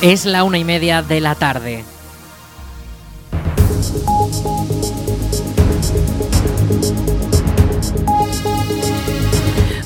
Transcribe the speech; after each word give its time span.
Es 0.00 0.26
la 0.26 0.44
una 0.44 0.58
y 0.58 0.64
media 0.64 1.02
de 1.02 1.20
la 1.20 1.34
tarde. 1.34 1.84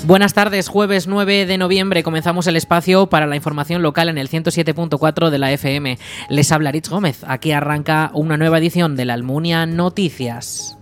Buenas 0.04 0.34
tardes, 0.34 0.68
jueves 0.68 1.06
9 1.06 1.46
de 1.46 1.56
noviembre 1.56 2.02
comenzamos 2.02 2.46
el 2.46 2.56
espacio 2.56 3.06
para 3.06 3.26
la 3.26 3.36
información 3.36 3.80
local 3.80 4.10
en 4.10 4.18
el 4.18 4.28
107.4 4.28 5.30
de 5.30 5.38
la 5.38 5.50
FM. 5.50 5.98
Les 6.28 6.52
habla 6.52 6.72
Rich 6.72 6.90
Gómez, 6.90 7.24
aquí 7.26 7.52
arranca 7.52 8.10
una 8.12 8.36
nueva 8.36 8.58
edición 8.58 8.96
de 8.96 9.06
la 9.06 9.14
Almunia 9.14 9.64
Noticias. 9.64 10.76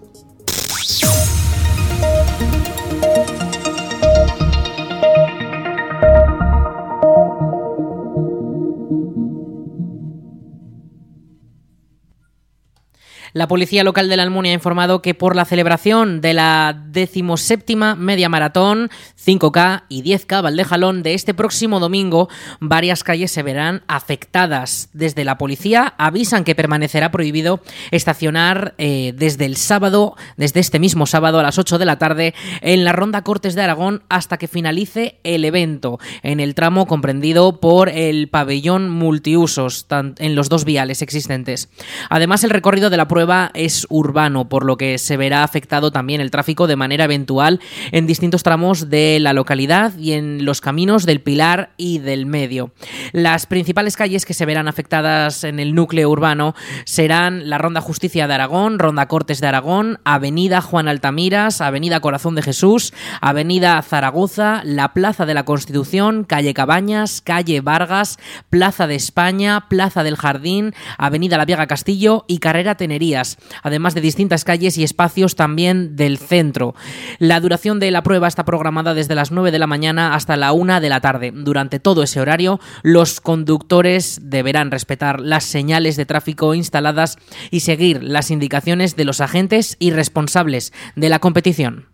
La 13.33 13.47
policía 13.47 13.84
local 13.84 14.09
de 14.09 14.16
la 14.16 14.25
Almunia 14.25 14.51
ha 14.51 14.55
informado 14.55 15.02
que 15.02 15.15
por 15.15 15.37
la 15.37 15.45
celebración 15.45 16.20
de 16.20 16.34
la 16.34 16.77
decimoséptima 16.89 17.95
media 17.95 18.29
maratón 18.29 18.91
5K 19.25 19.84
y 19.89 20.03
10K 20.03 20.43
Valdejalón 20.43 21.05
de 21.05 21.15
este 21.15 21.33
próximo 21.33 21.79
domingo, 21.79 22.29
varias 22.59 23.05
calles 23.05 23.30
se 23.30 23.45
verán 23.45 23.83
afectadas. 23.87 24.89
Desde 24.93 25.25
la 25.25 25.39
policía 25.39 25.95
avisan 25.97 26.43
que 26.43 26.56
permanecerá 26.56 27.12
prohibido 27.12 27.61
estacionar 27.93 28.75
eh, 28.79 29.12
desde 29.15 29.45
el 29.45 29.56
sábado, 29.56 30.17
desde 30.37 30.59
este 30.59 30.81
mismo 30.81 31.06
sábado 31.06 31.39
a 31.39 31.45
las 31.45 31.59
8 31.59 31.78
de 31.78 31.84
la 31.84 31.98
tarde 31.98 32.34
en 32.62 32.84
la 32.84 32.92
Ronda 32.92 33.23
Cortes 33.23 33.55
de 33.55 33.62
Aragón 33.62 34.03
hasta 34.08 34.39
que 34.39 34.48
finalice 34.48 35.20
el 35.23 35.45
evento 35.45 36.01
en 36.23 36.41
el 36.41 36.56
tramo 36.56 36.86
comprendido 36.86 37.61
por 37.61 37.89
el 37.91 38.28
pabellón 38.28 38.91
multiusos 38.91 39.86
en 40.19 40.34
los 40.34 40.48
dos 40.48 40.64
viales 40.64 41.01
existentes. 41.01 41.69
Además, 42.08 42.42
el 42.42 42.51
recorrido 42.51 42.91
de 42.91 42.97
la 42.97 43.06
prueba 43.06 43.20
es 43.55 43.87
urbano, 43.91 44.49
por 44.49 44.65
lo 44.65 44.77
que 44.77 44.97
se 44.97 45.17
verá 45.19 45.45
afectado 45.45 45.91
también 45.91 46.21
el 46.23 46.31
tráfico 46.31 46.67
de 46.67 46.77
manera 46.77 47.05
eventual 47.05 47.61
en 47.93 48.07
distintos 48.07 48.43
tramos 48.43 48.89
de 48.89 49.19
la 49.21 49.35
localidad 49.35 49.97
y 49.99 50.13
en 50.13 50.45
los 50.47 50.63
caminos 50.63 51.05
del 51.05 51.21
Pilar 51.21 51.71
y 51.77 51.98
del 51.98 52.25
Medio. 52.25 52.73
Las 53.13 53.45
principales 53.45 53.97
calles 53.97 54.25
que 54.25 54.33
se 54.33 54.47
verán 54.47 54.69
afectadas 54.69 55.45
en 55.45 55.61
el 55.61 55.75
núcleo 55.75 56.09
urbano 56.09 56.55
serán 56.85 57.51
la 57.51 57.59
Ronda 57.59 57.83
Justicia 57.83 58.27
de 58.27 58.35
Aragón, 58.35 58.79
Ronda 58.79 59.07
Cortes 59.07 59.41
de 59.41 59.48
Aragón, 59.48 59.98
Avenida 60.05 60.63
Juan 60.63 60.89
Altamiras, 60.89 61.61
Avenida 61.61 62.01
Corazón 62.01 62.35
de 62.35 62.43
Jesús, 62.43 62.95
Avenida 63.21 63.81
Zaragoza, 63.83 64.63
la 64.65 64.95
Plaza 64.95 65.27
de 65.27 65.35
la 65.35 65.45
Constitución, 65.45 66.25
Calle 66.25 66.55
Cabañas, 66.55 67.21
Calle 67.21 67.61
Vargas, 67.61 68.19
Plaza 68.48 68.87
de 68.87 68.95
España, 68.95 69.69
Plaza 69.69 70.03
del 70.03 70.17
Jardín, 70.17 70.75
Avenida 70.97 71.37
La 71.37 71.45
Viega 71.45 71.67
Castillo 71.67 72.25
y 72.27 72.39
Carrera 72.39 72.77
Tenería 72.77 73.09
además 73.62 73.94
de 73.94 74.00
distintas 74.00 74.44
calles 74.44 74.78
y 74.78 74.84
espacios 74.84 75.36
también 75.36 75.97
del 75.97 76.19
centro. 76.19 76.75
La 77.19 77.41
duración 77.41 77.78
de 77.78 77.91
la 77.91 78.02
prueba 78.02 78.28
está 78.28 78.44
programada 78.44 78.94
desde 78.94 79.14
las 79.14 79.30
9 79.30 79.50
de 79.50 79.58
la 79.58 79.67
mañana 79.67 80.14
hasta 80.14 80.36
la 80.36 80.52
1 80.52 80.80
de 80.80 80.89
la 80.89 81.00
tarde. 81.00 81.33
Durante 81.34 81.80
todo 81.80 82.02
ese 82.02 82.20
horario, 82.20 82.61
los 82.83 83.20
conductores 83.20 84.20
deberán 84.22 84.70
respetar 84.70 85.20
las 85.20 85.44
señales 85.44 85.97
de 85.97 86.06
tráfico 86.06 86.55
instaladas 86.55 87.19
y 87.50 87.61
seguir 87.61 88.02
las 88.02 88.30
indicaciones 88.30 88.97
de 88.97 89.05
los 89.05 89.20
agentes 89.20 89.77
y 89.78 89.91
responsables 89.91 90.72
de 90.97 91.08
la 91.08 91.19
competición. 91.19 91.91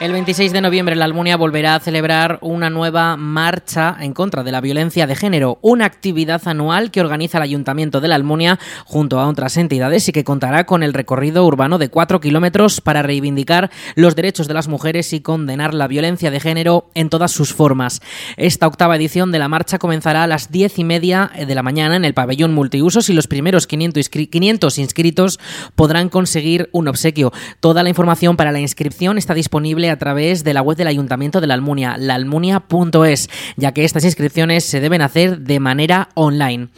El 0.00 0.10
26 0.10 0.52
de 0.52 0.60
noviembre 0.60 0.96
la 0.96 1.04
Almunia 1.04 1.36
volverá 1.36 1.76
a 1.76 1.80
celebrar 1.80 2.40
una 2.42 2.68
nueva 2.68 3.16
marcha 3.16 3.96
en 4.00 4.12
contra 4.12 4.42
de 4.42 4.50
la 4.50 4.60
violencia 4.60 5.06
de 5.06 5.14
género, 5.14 5.60
una 5.62 5.84
actividad 5.84 6.42
anual 6.46 6.90
que 6.90 7.00
organiza 7.00 7.38
el 7.38 7.44
Ayuntamiento 7.44 8.00
de 8.00 8.08
la 8.08 8.16
Almunia 8.16 8.58
junto 8.84 9.20
a 9.20 9.28
otras 9.28 9.56
entidades 9.56 10.08
y 10.08 10.12
que 10.12 10.24
contará 10.24 10.66
con 10.66 10.82
el 10.82 10.94
recorrido 10.94 11.46
urbano 11.46 11.78
de 11.78 11.90
cuatro 11.90 12.20
kilómetros 12.20 12.80
para 12.80 13.04
reivindicar 13.04 13.70
los 13.94 14.16
derechos 14.16 14.48
de 14.48 14.54
las 14.54 14.66
mujeres 14.66 15.12
y 15.12 15.20
condenar 15.20 15.74
la 15.74 15.86
violencia 15.86 16.32
de 16.32 16.40
género 16.40 16.90
en 16.94 17.08
todas 17.08 17.30
sus 17.30 17.54
formas. 17.54 18.02
Esta 18.36 18.66
octava 18.66 18.96
edición 18.96 19.30
de 19.30 19.38
la 19.38 19.48
marcha 19.48 19.78
comenzará 19.78 20.24
a 20.24 20.26
las 20.26 20.50
diez 20.50 20.76
y 20.80 20.84
media 20.84 21.30
de 21.38 21.54
la 21.54 21.62
mañana 21.62 21.94
en 21.94 22.04
el 22.04 22.14
pabellón 22.14 22.52
multiusos 22.52 23.08
y 23.10 23.12
los 23.12 23.28
primeros 23.28 23.68
500 23.68 24.78
inscritos 24.78 25.38
podrán 25.76 26.08
conseguir 26.08 26.68
un 26.72 26.88
obsequio. 26.88 27.32
Toda 27.60 27.84
la 27.84 27.90
información 27.90 28.36
para 28.36 28.50
la 28.50 28.60
inscripción 28.60 29.18
está 29.18 29.34
disponible 29.34 29.83
a 29.90 29.98
través 29.98 30.44
de 30.44 30.54
la 30.54 30.62
web 30.62 30.76
del 30.76 30.88
Ayuntamiento 30.88 31.40
de 31.40 31.46
la 31.46 31.54
Almunia, 31.54 31.96
laalmunia.es, 31.98 33.30
ya 33.56 33.72
que 33.72 33.84
estas 33.84 34.04
inscripciones 34.04 34.64
se 34.64 34.80
deben 34.80 35.02
hacer 35.02 35.40
de 35.40 35.60
manera 35.60 36.08
online. 36.14 36.68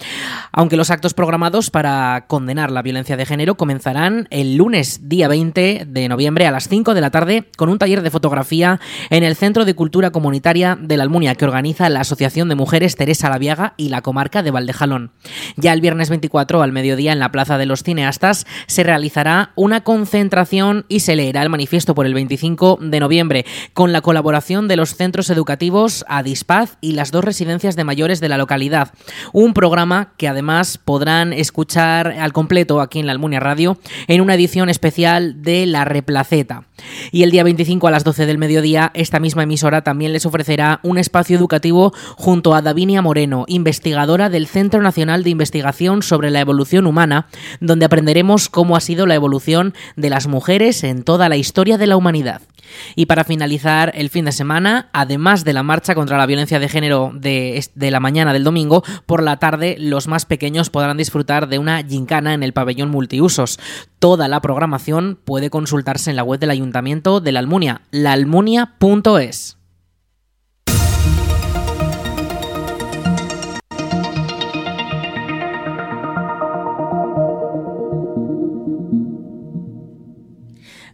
Aunque 0.53 0.77
los 0.77 0.91
actos 0.91 1.15
programados 1.15 1.71
para 1.71 2.25
condenar 2.29 2.71
la 2.71 2.83
violencia 2.83 3.17
de 3.17 3.27
género 3.27 3.57
comenzarán 3.57 4.27
el 4.31 4.57
lunes 4.57 5.09
día 5.09 5.29
20 5.29 5.87
de 5.87 6.09
noviembre 6.09 6.47
a 6.47 6.51
las 6.51 6.69
5 6.69 6.95
de 6.95 7.01
la 7.01 7.11
tarde 7.11 7.51
con 7.57 7.69
un 7.69 7.79
taller 7.79 8.03
de 8.03 8.11
fotografía 8.11 8.81
en 9.11 9.23
el 9.23 9.37
Centro 9.37 9.65
de 9.65 9.75
Cultura 9.75 10.11
Comunitaria 10.11 10.79
de 10.81 10.97
la 10.97 11.03
Almunia 11.03 11.35
que 11.35 11.45
organiza 11.45 11.89
la 11.89 12.01
Asociación 12.01 12.49
de 12.49 12.55
Mujeres 12.55 12.97
Teresa 12.97 13.29
Laviaga 13.29 13.75
y 13.77 13.89
la 13.89 14.03
comarca 14.03 14.43
de 14.43 14.51
Valdejalón. 14.51 15.13
Ya 15.57 15.73
el 15.73 15.81
viernes 15.81 16.11
24 16.11 16.63
al 16.63 16.73
mediodía 16.73 17.13
en 17.13 17.19
la 17.19 17.33
Plaza 17.33 17.59
de 17.59 17.67
los 17.67 17.83
Cineastas 17.83 18.47
se 18.67 18.83
realizará 18.83 19.53
una 19.55 19.83
concentración 19.83 20.85
y 20.89 21.01
se 21.01 21.17
leerá 21.17 21.43
el 21.43 21.51
manifiesto 21.51 21.95
por 21.95 22.07
el 22.07 22.15
25 22.15 22.79
de 22.81 22.96
noviembre, 23.01 23.47
con 23.73 23.93
la 23.93 24.01
colaboración 24.01 24.69
de 24.69 24.77
los 24.77 24.95
centros 24.95 25.31
educativos 25.31 26.05
Adispaz 26.09 26.79
y 26.81 26.93
las 26.93 27.11
dos 27.11 27.25
residencias 27.25 27.77
de 27.77 27.85
mayores 27.85 28.21
de 28.21 28.29
la 28.29 28.39
localidad. 28.39 28.93
Un 29.33 29.55
programa 29.55 30.13
que 30.17 30.29
además 30.29 30.79
podrán 30.79 31.33
escuchar 31.33 32.09
al 32.09 32.33
completo 32.33 32.81
aquí 32.81 32.99
en 32.99 33.07
la 33.07 33.13
Almunia 33.13 33.41
Radio 33.41 33.79
en 34.09 34.21
una 34.21 34.35
edición 34.35 34.69
especial 34.69 35.43
de 35.43 35.67
La 35.67 35.85
Replaceta. 35.85 36.65
Y 37.11 37.23
el 37.23 37.31
día 37.31 37.45
25 37.45 37.87
a 37.87 37.91
las 37.91 38.05
12 38.05 38.27
del 38.27 38.39
mediodía, 38.39 38.91
esta 38.95 39.21
misma 39.21 39.45
emisora 39.45 39.83
también 39.83 40.13
les 40.13 40.27
ofrecerá 40.27 40.81
un 40.83 40.99
espacio 40.99 41.37
educativo 41.37 41.93
junto 42.17 42.55
a 42.55 42.63
Davinia 42.63 43.03
Moreno, 43.03 43.45
investigadora 43.49 44.29
del 44.29 44.47
Centro 44.47 44.83
Nacional 44.83 45.25
de 45.25 45.31
Investigación 45.31 46.03
sobre 46.03 46.31
la 46.31 46.41
Evolución 46.41 46.87
Humana, 46.87 47.27
donde 47.61 47.87
aprenderemos 47.87 48.49
cómo 48.49 48.77
ha 48.77 48.81
sido 48.81 49.07
la 49.07 49.15
evolución 49.15 49.75
de 49.97 50.11
las 50.11 50.27
mujeres 50.27 50.85
en 50.85 51.03
toda 51.03 51.29
la 51.29 51.37
historia 51.37 51.79
de 51.79 51.87
la 51.87 51.97
humanidad. 51.97 52.43
Y 52.95 53.07
para 53.07 53.25
finalizar 53.25 53.93
el 53.95 54.11
fin 54.11 54.25
de 54.25 54.33
semana, 54.33 54.89
además 54.93 55.45
de 55.45 55.53
la 55.53 55.63
marcha 55.63 55.95
contra 55.95 56.19
la 56.19 56.27
violencia 56.27 56.59
de 56.59 56.69
género 56.69 57.13
de, 57.15 57.63
la 57.75 58.01
mañana 58.01 58.33
del 58.33 58.45
domingo, 58.45 58.83
por 59.07 59.23
la 59.23 59.39
tarde 59.39 59.77
los 59.79 60.09
más 60.09 60.25
pequeños 60.27 60.71
podrán 60.71 60.97
disfrutar 60.97 61.49
de 61.49 61.59
una 61.59 61.83
gincana 61.83 62.35
en 62.35 62.43
el 62.43 62.53
pabellón 62.53 62.91
multiusos. 62.91 63.59
Toda 63.99 64.29
la 64.29 64.41
programación 64.41 65.19
puede 65.25 65.51
consultarse 65.51 66.11
en 66.11 66.17
la 66.17 66.25
web 66.25 66.41
del 66.41 66.51
Ayuntamiento 66.51 67.21
de 67.21 67.33
la 67.33 67.41
Almunia, 67.41 67.83
laalmunia.es. 67.91 69.56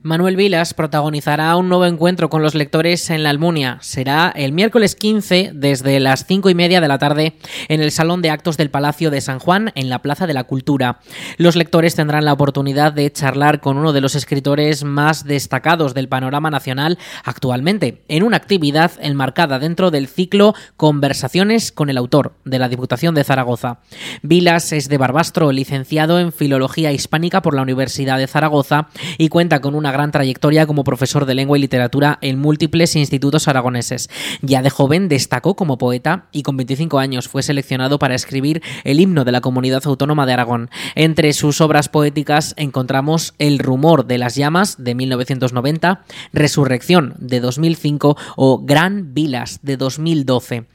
Manuel 0.05 0.35
Vilas 0.35 0.75
protagonizará 0.75 1.55
un 1.55 1.69
nuevo 1.69 1.87
encuentro 1.87 2.29
con 2.29 2.43
los 2.43 2.57
lectores 2.57 3.09
en 3.11 3.23
la 3.23 3.31
Almunia. 3.31 3.79
Será 3.83 4.33
el 4.35 4.51
miércoles 4.51 4.97
15 4.97 5.53
desde 5.55 6.01
las 6.01 6.27
5 6.27 6.51
y 6.51 6.57
media 6.57 6.81
de 6.81 6.89
la 6.89 6.99
tarde 6.99 7.37
en 7.69 7.81
el 7.81 7.93
Salón 7.93 8.21
de 8.21 8.31
Actos 8.31 8.57
del 8.57 8.69
Palacio 8.69 9.13
de 9.13 9.21
San 9.21 9.39
Juan 9.39 9.71
en 9.77 9.89
la 9.89 10.01
Plaza 10.01 10.27
de 10.27 10.35
la 10.35 10.43
Cultura. 10.43 10.99
Los 11.37 11.55
lectores 11.55 11.95
tendrán 11.95 12.25
la 12.25 12.33
oportunidad 12.33 12.93
de 12.93 13.13
charlar 13.13 13.61
con 13.61 13.77
uno 13.77 13.93
de 13.93 14.01
los 14.01 14.17
escritores 14.17 14.83
más 14.83 15.25
destacados 15.25 15.95
del 15.95 16.09
panorama 16.09 16.51
nacional 16.51 16.99
actualmente, 17.23 18.03
en 18.09 18.25
una 18.25 18.39
actividad 18.39 18.91
enmarcada 19.01 19.61
dentro 19.61 19.93
del 19.93 20.09
ciclo 20.09 20.57
Conversaciones 20.77 21.71
con 21.71 21.91
el 21.91 21.97
autor 21.97 22.35
de 22.45 22.59
la 22.59 22.69
Diputación 22.69 23.15
de 23.15 23.23
Zaragoza. 23.23 23.79
Vilas 24.23 24.73
es 24.73 24.89
de 24.89 24.99
Barbastro, 24.99 25.53
licenciado 25.53 26.19
en 26.19 26.33
Filología 26.33 26.91
Hispánica 26.91 27.41
por 27.41 27.55
la 27.55 27.63
Universidad 27.63 28.19
de 28.19 28.27
Zaragoza 28.27 28.89
y 29.17 29.29
cuenta 29.29 29.61
con 29.61 29.77
una 29.77 29.92
gran 29.93 30.11
trayectoria 30.11 30.67
como 30.67 30.85
profesor 30.85 31.27
de 31.27 31.35
lengua 31.35 31.57
y 31.57 31.61
literatura 31.61 32.19
en 32.21 32.39
múltiples 32.39 32.97
institutos 32.97 33.49
aragoneses. 33.49 34.11
Ya 34.41 34.63
de 34.63 34.71
joven 34.71 35.09
destacó 35.09 35.55
como 35.55 35.79
poeta 35.79 36.27
y 36.33 36.43
con 36.43 36.57
25 36.57 36.99
años 36.99 37.29
fue 37.29 37.43
seleccionado 37.43 37.99
para 37.99 38.15
escribir 38.15 38.63
el 38.85 39.01
himno 39.01 39.25
de 39.25 39.33
la 39.33 39.41
comunidad 39.41 39.83
autónoma 39.87 40.27
de 40.27 40.33
Aragón. 40.33 40.71
Entre 40.95 41.33
sus 41.33 41.61
obras 41.61 41.89
poéticas 41.89 42.55
encontramos 42.57 43.35
El 43.39 43.59
rumor 43.59 44.07
de 44.07 44.19
las 44.19 44.35
llamas 44.35 44.83
de 44.83 44.95
1990, 44.95 46.05
Resurrección 46.33 47.15
de 47.19 47.41
2005 47.41 48.17
o 48.37 48.59
Gran 48.65 49.15
Vilas 49.15 49.61
de 49.63 49.77
2012. 49.77 50.67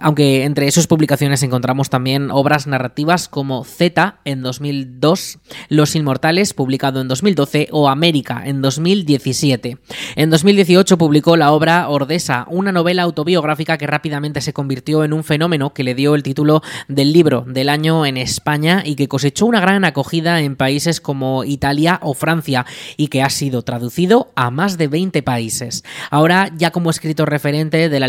aunque 0.00 0.44
entre 0.44 0.70
sus 0.70 0.86
publicaciones 0.86 1.42
encontramos 1.42 1.90
también 1.90 2.30
obras 2.30 2.66
narrativas 2.66 3.28
como 3.28 3.64
Z 3.64 4.20
en 4.24 4.42
2002, 4.42 5.38
Los 5.68 5.94
Inmortales 5.94 6.54
publicado 6.54 7.00
en 7.00 7.08
2012 7.08 7.68
o 7.70 7.88
América 7.88 8.21
en 8.44 8.62
2017. 8.62 9.78
En 10.16 10.30
2018 10.30 10.96
publicó 10.96 11.36
la 11.36 11.52
obra 11.52 11.88
Ordesa, 11.88 12.46
una 12.48 12.72
novela 12.72 13.02
autobiográfica 13.02 13.78
que 13.78 13.86
rápidamente 13.86 14.40
se 14.40 14.52
convirtió 14.52 15.04
en 15.04 15.12
un 15.12 15.24
fenómeno 15.24 15.74
que 15.74 15.82
le 15.84 15.94
dio 15.94 16.14
el 16.14 16.22
título 16.22 16.62
del 16.88 17.12
libro 17.12 17.44
del 17.46 17.68
año 17.68 18.06
en 18.06 18.16
España 18.16 18.82
y 18.84 18.94
que 18.94 19.08
cosechó 19.08 19.46
una 19.46 19.60
gran 19.60 19.84
acogida 19.84 20.40
en 20.40 20.56
países 20.56 21.00
como 21.00 21.44
Italia 21.44 21.98
o 22.02 22.14
Francia 22.14 22.64
y 22.96 23.08
que 23.08 23.22
ha 23.22 23.30
sido 23.30 23.62
traducido 23.62 24.30
a 24.36 24.50
más 24.50 24.78
de 24.78 24.88
20 24.88 25.22
países. 25.22 25.84
Ahora, 26.10 26.50
ya 26.56 26.70
como 26.70 26.90
escritor 26.90 27.28
referente 27.28 27.88
de 27.88 28.00
la 28.00 28.08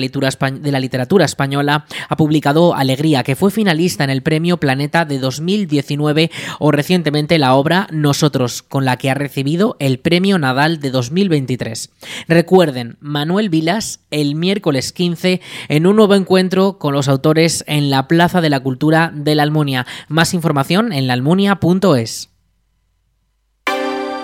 literatura 0.80 1.26
española, 1.26 1.86
ha 2.10 2.18
publicado 2.18 2.76
Alegría, 2.76 3.24
que 3.24 3.36
fue 3.36 3.52
finalista 3.52 4.04
en 4.04 4.10
el 4.10 4.22
Premio 4.22 4.58
Planeta 4.58 5.06
de 5.06 5.20
2019 5.20 6.32
o 6.60 6.72
recientemente 6.72 7.38
la 7.38 7.56
obra 7.56 7.88
Nosotros, 7.92 8.64
con 8.64 8.86
la 8.86 8.98
que 8.98 9.10
ha 9.10 9.14
recibido 9.14 9.76
el 9.80 10.00
Premio 10.04 10.38
Nadal 10.38 10.80
de 10.80 10.92
2023. 10.92 11.90
Recuerden, 12.28 12.98
Manuel 13.00 13.50
Vilas 13.50 14.02
el 14.12 14.36
miércoles 14.36 14.94
15 14.94 15.42
en 15.70 15.88
un 15.88 15.96
nuevo 15.96 16.14
encuentro 16.14 16.78
con 16.78 16.94
los 16.94 17.08
autores 17.08 17.64
en 17.66 17.90
la 17.90 18.08
Plaza 18.08 18.42
de 18.42 18.52
la 18.52 18.60
Cultura 18.60 19.12
de 19.16 19.34
la 19.34 19.44
Almunia. 19.44 19.88
Más 20.08 20.36
información 20.36 20.94
en 20.94 21.08
laalmunia.es. 21.08 22.30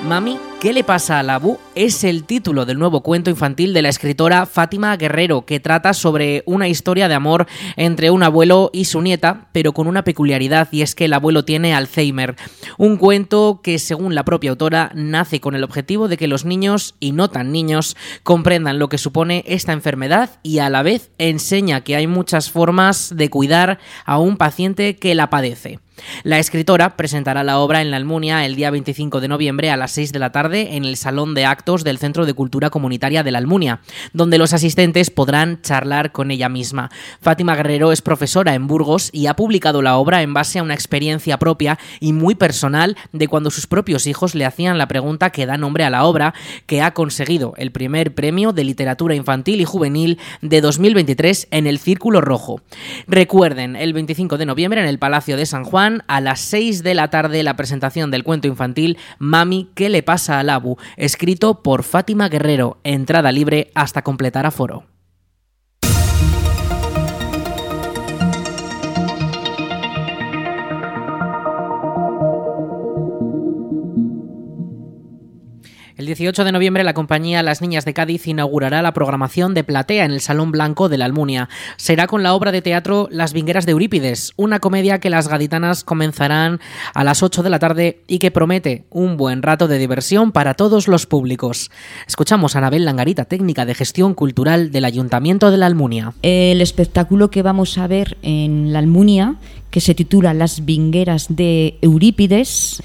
Mami, 0.04 0.38
¿qué 0.60 0.74
le 0.74 0.84
pasa 0.84 1.20
a 1.20 1.24
la 1.24 1.40
Bu? 1.40 1.58
Es 1.74 2.04
el 2.04 2.26
título 2.26 2.66
del 2.66 2.80
nuevo 2.80 3.02
cuento 3.02 3.30
infantil 3.30 3.74
de 3.74 3.82
la 3.82 3.88
escritora 3.88 4.46
Fátima 4.46 4.98
Guerrero, 4.98 5.46
que 5.46 5.62
trata 5.62 5.94
sobre 5.94 6.44
una 6.46 6.68
historia 6.68 7.08
de 7.08 7.14
amor 7.14 7.48
entre 7.78 8.12
un 8.12 8.24
abuelo 8.24 8.70
y 8.74 8.86
su 8.86 9.02
nieta, 9.02 9.48
pero 9.54 9.72
con 9.72 9.88
una 9.88 10.04
peculiaridad 10.04 10.68
y 10.72 10.82
es 10.82 10.96
que 10.96 11.06
el 11.06 11.14
abuelo 11.14 11.46
tiene 11.46 11.74
Alzheimer. 11.74 12.36
Un 12.78 12.98
cuento 12.98 13.62
que, 13.64 13.80
según 13.80 14.16
la 14.16 14.26
propia 14.26 14.50
autora, 14.50 14.92
nace 14.94 15.40
con 15.40 15.56
el 15.56 15.64
objetivo 15.64 16.10
de 16.10 16.18
que 16.18 16.28
los 16.28 16.44
niños, 16.44 16.96
y 17.00 17.14
no 17.14 17.30
tan 17.30 17.54
niños, 17.54 17.96
comprendan 18.24 18.80
lo 18.80 18.90
que 18.90 18.98
supone 18.98 19.46
esta 19.48 19.72
enfermedad 19.72 20.32
y 20.44 20.60
a 20.60 20.70
la 20.70 20.84
vez 20.84 21.12
enseña 21.20 21.82
que 21.82 21.96
hay 21.96 22.08
muchas 22.08 22.52
formas 22.52 23.14
de 23.16 23.30
cuidar 23.30 23.80
a 24.06 24.20
un 24.20 24.36
paciente 24.36 24.98
que 24.98 25.16
la 25.16 25.30
padece. 25.30 25.80
La 26.24 26.40
escritora 26.40 26.96
presentará 26.98 27.44
la 27.44 27.60
obra 27.60 27.82
en 27.82 27.92
la 27.92 27.98
Almunia 27.98 28.46
el 28.46 28.56
día 28.56 28.72
25 28.72 29.22
de 29.22 29.28
noviembre 29.28 29.72
a 29.72 29.78
las 29.78 29.92
6 29.92 30.12
de 30.12 30.20
la 30.20 30.32
tarde 30.32 30.76
en 30.76 30.86
el 30.86 30.98
Salón 30.98 31.34
de 31.34 31.46
Actos 31.46 31.84
del 31.84 31.98
Centro 31.98 32.26
de 32.26 32.34
Cultura 32.34 32.70
Comunitaria 32.70 33.24
de 33.24 33.32
la 33.32 33.38
Almunia, 33.38 33.82
donde 34.14 34.38
los 34.38 34.54
asistentes 34.54 35.10
podrán 35.10 35.62
charlar 35.62 36.12
con 36.12 36.32
ella 36.32 36.50
misma. 36.50 36.90
Fátima 37.22 37.56
Guerrero 37.56 37.92
es 37.92 38.02
profesora 38.02 38.54
en 38.56 38.68
Burgos 38.68 39.10
y 39.14 39.28
ha 39.28 39.36
publicado 39.36 39.82
la 39.82 39.98
obra 39.98 40.22
en 40.22 40.34
base 40.34 40.60
a 40.60 40.64
una 40.64 40.74
experiencia 40.74 41.38
propia 41.38 41.80
y 42.00 42.14
muy 42.14 42.36
personal 42.36 42.98
de 43.12 43.28
cuando 43.28 43.52
sus 43.52 43.68
propios 43.68 44.08
hijos 44.08 44.36
le 44.36 44.46
hacían 44.46 44.78
la 44.78 44.88
pregunta 44.88 45.30
que 45.32 45.46
da 45.46 45.58
nombre 45.58 45.84
a 45.84 45.90
la 45.90 46.06
obra, 46.06 46.34
que 46.66 46.82
ha 46.82 46.94
conseguido 46.94 47.54
el 47.58 47.72
primer 47.72 48.14
premio 48.14 48.54
de 48.54 48.64
literatura 48.64 49.16
infantil 49.16 49.62
y 49.62 49.66
juvenil 49.66 50.20
de 50.42 50.62
2023 50.62 51.48
en 51.52 51.68
el 51.68 51.80
Círculo 51.80 52.22
Rojo. 52.22 52.62
Recuerden, 53.08 53.76
el 53.76 53.94
25 53.94 54.38
de 54.38 54.46
noviembre 54.46 54.82
en 54.82 54.88
el 54.88 55.00
Palacio 55.00 55.38
de 55.38 55.46
San 55.46 55.64
Juan, 55.64 55.89
a 56.08 56.22
las 56.22 56.40
6 56.42 56.84
de 56.84 56.94
la 56.94 57.10
tarde 57.10 57.44
la 57.44 57.56
presentación 57.56 58.12
del 58.12 58.24
cuento 58.24 58.48
infantil 58.48 58.98
Mami, 59.18 59.70
¿qué 59.76 59.90
le 59.90 60.04
pasa 60.04 60.40
al 60.40 60.50
Abu? 60.50 60.78
escrito 60.98 61.64
por 61.64 61.84
Fátima 61.84 62.30
Guerrero, 62.30 62.80
entrada 62.84 63.32
libre 63.32 63.72
hasta 63.76 64.04
completar 64.04 64.46
aforo. 64.46 64.86
18 76.10 76.44
de 76.44 76.52
noviembre 76.52 76.84
la 76.84 76.96
compañía 76.96 77.44
Las 77.44 77.62
Niñas 77.62 77.86
de 77.86 77.94
Cádiz 77.94 78.26
inaugurará 78.26 78.82
la 78.82 78.96
programación 78.96 79.54
de 79.54 79.64
Platea 79.64 80.06
en 80.06 80.12
el 80.12 80.22
Salón 80.22 80.52
Blanco 80.52 80.90
de 80.90 80.98
la 80.98 81.06
Almunia. 81.06 81.50
Será 81.78 82.08
con 82.08 82.24
la 82.24 82.34
obra 82.34 82.52
de 82.52 82.64
teatro 82.64 83.08
Las 83.12 83.32
Vingueras 83.32 83.68
de 83.68 83.74
Eurípides, 83.74 84.34
una 84.36 84.60
comedia 84.60 85.00
que 85.00 85.12
las 85.12 85.28
gaditanas 85.28 85.84
comenzarán 85.84 86.62
a 86.96 87.04
las 87.04 87.22
8 87.22 87.44
de 87.44 87.50
la 87.52 87.60
tarde 87.60 88.02
y 88.08 88.18
que 88.18 88.32
promete 88.32 88.86
un 88.90 89.18
buen 89.18 89.44
rato 89.44 89.68
de 89.68 89.78
diversión 89.78 90.32
para 90.32 90.56
todos 90.56 90.88
los 90.88 91.06
públicos. 91.06 91.70
Escuchamos 92.08 92.56
a 92.56 92.58
Anabel 92.58 92.86
Langarita, 92.86 93.26
técnica 93.26 93.68
de 93.68 93.76
gestión 93.76 94.16
cultural 94.16 94.72
del 94.72 94.86
Ayuntamiento 94.86 95.52
de 95.52 95.58
la 95.58 95.68
Almunia. 95.68 96.14
El 96.24 96.62
espectáculo 96.62 97.30
que 97.30 97.44
vamos 97.44 97.78
a 97.78 97.86
ver 97.86 98.18
en 98.24 98.74
la 98.74 98.80
Almunia, 98.80 99.36
que 99.70 99.80
se 99.80 99.94
titula 99.94 100.34
Las 100.34 100.66
Vingueras 100.66 101.28
de 101.30 101.78
Eurípides, 101.84 102.82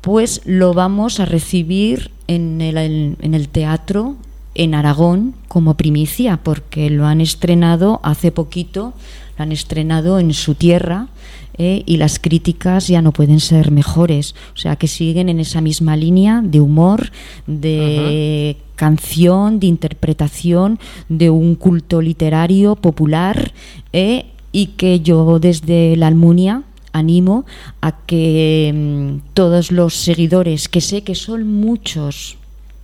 pues 0.00 0.42
lo 0.44 0.74
vamos 0.74 1.18
a 1.18 1.24
recibir 1.24 2.12
en 2.28 2.60
el, 2.60 2.76
en 3.20 3.34
el 3.34 3.48
teatro 3.48 4.16
en 4.54 4.74
Aragón 4.74 5.34
como 5.46 5.74
primicia, 5.74 6.38
porque 6.42 6.90
lo 6.90 7.06
han 7.06 7.20
estrenado 7.20 8.00
hace 8.02 8.32
poquito, 8.32 8.92
lo 9.36 9.42
han 9.44 9.52
estrenado 9.52 10.18
en 10.18 10.34
su 10.34 10.54
tierra 10.54 11.08
eh, 11.56 11.82
y 11.86 11.96
las 11.96 12.18
críticas 12.18 12.88
ya 12.88 13.00
no 13.00 13.12
pueden 13.12 13.40
ser 13.40 13.70
mejores. 13.70 14.34
O 14.54 14.58
sea, 14.58 14.76
que 14.76 14.88
siguen 14.88 15.28
en 15.28 15.40
esa 15.40 15.60
misma 15.60 15.96
línea 15.96 16.42
de 16.44 16.60
humor, 16.60 17.10
de 17.46 18.56
canción, 18.74 19.60
de 19.60 19.68
interpretación, 19.68 20.78
de 21.08 21.30
un 21.30 21.54
culto 21.54 22.02
literario 22.02 22.74
popular 22.76 23.52
eh, 23.92 24.26
y 24.50 24.66
que 24.66 25.00
yo 25.00 25.38
desde 25.38 25.96
la 25.96 26.08
Almunia 26.08 26.64
animo 26.92 27.46
a 27.80 27.92
que 27.92 28.72
mm, 28.74 29.34
todos 29.34 29.72
los 29.72 29.94
seguidores, 29.94 30.68
que 30.68 30.80
sé 30.80 31.02
que 31.02 31.14
son 31.14 31.46
muchos 31.46 32.36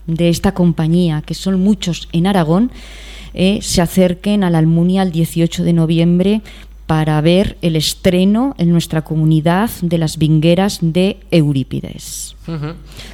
de 0.06 0.28
esta 0.28 0.52
compañía, 0.52 1.22
que 1.22 1.34
son 1.34 1.60
muchos 1.60 2.08
en 2.12 2.26
Aragón, 2.26 2.70
eh, 3.32 3.58
se 3.62 3.80
acerquen 3.80 4.44
a 4.44 4.50
la 4.50 4.58
Almunia 4.58 5.02
el 5.02 5.12
18 5.12 5.64
de 5.64 5.72
noviembre 5.72 6.42
para 6.86 7.20
ver 7.20 7.56
el 7.62 7.76
estreno 7.76 8.54
en 8.58 8.70
nuestra 8.70 9.02
comunidad 9.02 9.70
de 9.80 9.98
las 9.98 10.18
vingueras 10.18 10.78
de 10.82 11.18
Eurípides 11.30 12.33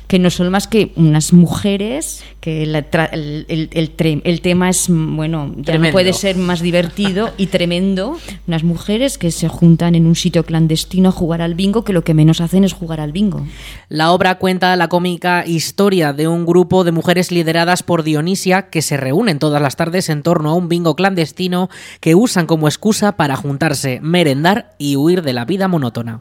que 0.07 0.19
no 0.19 0.31
son 0.31 0.51
más 0.51 0.67
que 0.67 0.93
unas 0.97 1.33
mujeres, 1.33 2.25
que 2.41 2.65
el, 2.65 2.75
el, 2.75 4.41
tema 4.41 4.69
es, 4.69 4.87
bueno, 4.89 5.55
ya 5.57 5.79
no 5.79 5.91
puede 5.91 6.13
ser 6.13 6.37
más 6.37 6.61
divertido 6.61 7.31
y 7.37 7.47
tremendo, 7.47 8.19
unas 8.49 8.65
mujeres 8.65 9.19
que 9.19 9.31
se 9.31 9.49
juntan 9.49 9.95
en 9.95 10.07
un 10.07 10.17
sitio 10.17 10.45
clandestino 10.45 11.11
a 11.11 11.13
jugar 11.13 11.43
al 11.43 11.55
bingo, 11.55 11.85
que 11.85 11.93
lo 11.93 12.03
que 12.03 12.15
menos 12.15 12.41
hacen 12.41 12.65
es 12.65 12.73
jugar 12.73 13.01
al 13.01 13.13
bingo. 13.13 13.47
La 13.89 14.11
obra 14.13 14.39
cuenta 14.39 14.75
la 14.77 14.89
cómica 14.89 15.45
historia 15.47 16.13
de 16.13 16.27
un 16.27 16.45
grupo 16.45 16.83
de 16.85 16.93
mujeres 16.93 17.31
lideradas 17.31 17.83
por 17.83 18.03
Dionisia 18.03 18.69
que 18.71 18.83
se 18.83 18.97
reúnen 18.97 19.39
todas 19.39 19.63
las 19.63 19.77
tardes 19.77 20.09
en 20.09 20.23
torno 20.23 20.51
a 20.51 20.55
un 20.55 20.69
bingo 20.69 20.97
clandestino 20.97 21.71
que 22.01 22.15
usan 22.15 22.47
como 22.47 22.69
excusa 22.69 23.13
para 23.13 23.37
juntarse, 23.37 24.01
merendar 24.03 24.75
y 24.79 24.97
huir 24.97 25.23
de 25.23 25.33
la 25.33 25.45
vida 25.45 25.69
monótona. 25.69 26.21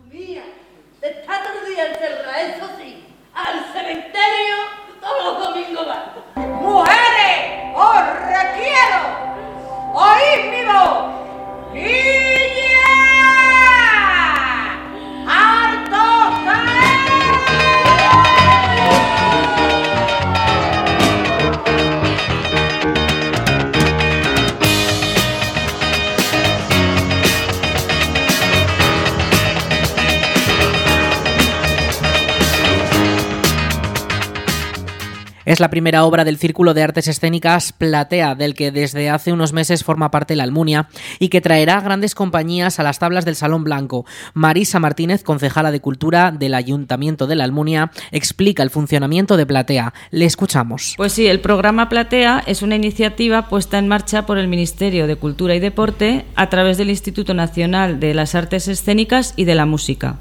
Es 35.50 35.60
la 35.60 35.72
primera 35.72 36.06
obra 36.06 36.26
del 36.26 36.38
Círculo 36.38 36.76
de 36.76 36.84
Artes 36.84 37.08
Escénicas 37.08 37.74
Platea, 37.74 38.36
del 38.36 38.54
que 38.54 38.72
desde 38.72 39.10
hace 39.10 39.34
unos 39.34 39.52
meses 39.52 39.84
forma 39.84 40.12
parte 40.12 40.36
la 40.36 40.44
Almunia 40.44 40.90
y 41.18 41.30
que 41.30 41.42
traerá 41.42 41.82
grandes 41.82 42.14
compañías 42.14 42.80
a 42.80 42.84
las 42.84 43.00
tablas 43.00 43.26
del 43.26 43.36
Salón 43.36 43.64
Blanco. 43.64 44.06
Marisa 44.36 44.80
Martínez, 44.80 45.24
concejala 45.24 45.72
de 45.72 45.80
Cultura 45.80 46.30
del 46.30 46.54
Ayuntamiento 46.54 47.26
de 47.26 47.36
la 47.36 47.46
Almunia, 47.46 47.90
explica 48.12 48.62
el 48.62 48.70
funcionamiento 48.70 49.38
de 49.38 49.48
Platea. 49.48 49.96
Le 50.12 50.26
escuchamos. 50.26 50.94
Pues 50.98 51.14
sí, 51.14 51.26
el 51.26 51.40
programa 51.40 51.90
Platea 51.90 52.44
es 52.46 52.62
una 52.62 52.76
iniciativa 52.76 53.48
puesta 53.48 53.80
en 53.80 53.88
marcha 53.88 54.28
por 54.28 54.38
el 54.38 54.50
Ministerio 54.50 55.08
de 55.08 55.16
Cultura 55.16 55.56
y 55.56 55.60
Deporte 55.60 56.26
a 56.36 56.50
través 56.50 56.78
del 56.78 56.92
Instituto 56.92 57.34
Nacional 57.34 58.00
de 58.00 58.14
las 58.14 58.36
Artes 58.36 58.68
Escénicas 58.68 59.34
y 59.36 59.46
de 59.46 59.56
la 59.56 59.66
Música. 59.66 60.20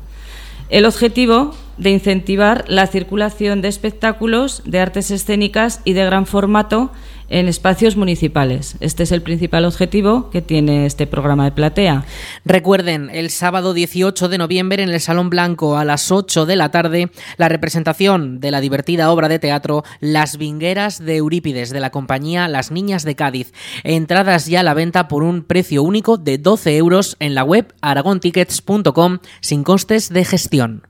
El 0.71 0.85
objetivo 0.85 1.55
de 1.79 1.91
incentivar 1.91 2.65
la 2.69 2.87
circulación 2.87 3.63
de 3.63 3.69
espectáculos 3.69 4.63
de 4.67 4.81
artes 4.81 5.11
escénicas 5.11 5.81
y 5.85 5.95
de 5.95 6.05
gran 6.05 6.27
formato 6.27 6.91
en 7.29 7.49
espacios 7.49 7.97
municipales. 7.97 8.77
Este 8.81 9.03
es 9.03 9.13
el 9.13 9.23
principal 9.23 9.65
objetivo 9.65 10.31
que 10.31 10.43
tiene 10.43 10.87
este 10.87 11.07
programa 11.07 11.45
de 11.45 11.53
platea. 11.53 12.05
Recuerden, 12.45 13.11
el 13.13 13.31
sábado 13.31 13.75
18 13.75 14.29
de 14.29 14.39
noviembre 14.39 14.83
en 14.83 14.89
el 14.89 15.01
Salón 15.01 15.31
Blanco 15.31 15.77
a 15.77 15.85
las 15.85 16.11
8 16.11 16.47
de 16.47 16.57
la 16.57 16.71
tarde, 16.71 17.11
la 17.37 17.49
representación 17.49 18.41
de 18.41 18.51
la 18.51 18.61
divertida 18.61 19.11
obra 19.11 19.29
de 19.29 19.39
teatro 19.39 19.85
Las 20.01 20.39
Vingueras 20.39 21.05
de 21.05 21.17
Eurípides 21.17 21.71
de 21.71 21.81
la 21.81 21.91
compañía 21.91 22.49
Las 22.49 22.71
Niñas 22.71 23.05
de 23.05 23.17
Cádiz. 23.17 23.53
Entradas 23.85 24.47
ya 24.47 24.61
a 24.61 24.65
la 24.65 24.75
venta 24.75 25.09
por 25.09 25.23
un 25.23 25.43
precio 25.43 25.83
único 25.83 26.17
de 26.17 26.39
12 26.39 26.77
euros 26.77 27.17
en 27.21 27.35
la 27.35 27.45
web 27.45 27.75
aragontickets.com 27.81 29.19
sin 29.41 29.65
costes 29.65 30.09
de 30.11 30.25
gestión. 30.25 30.89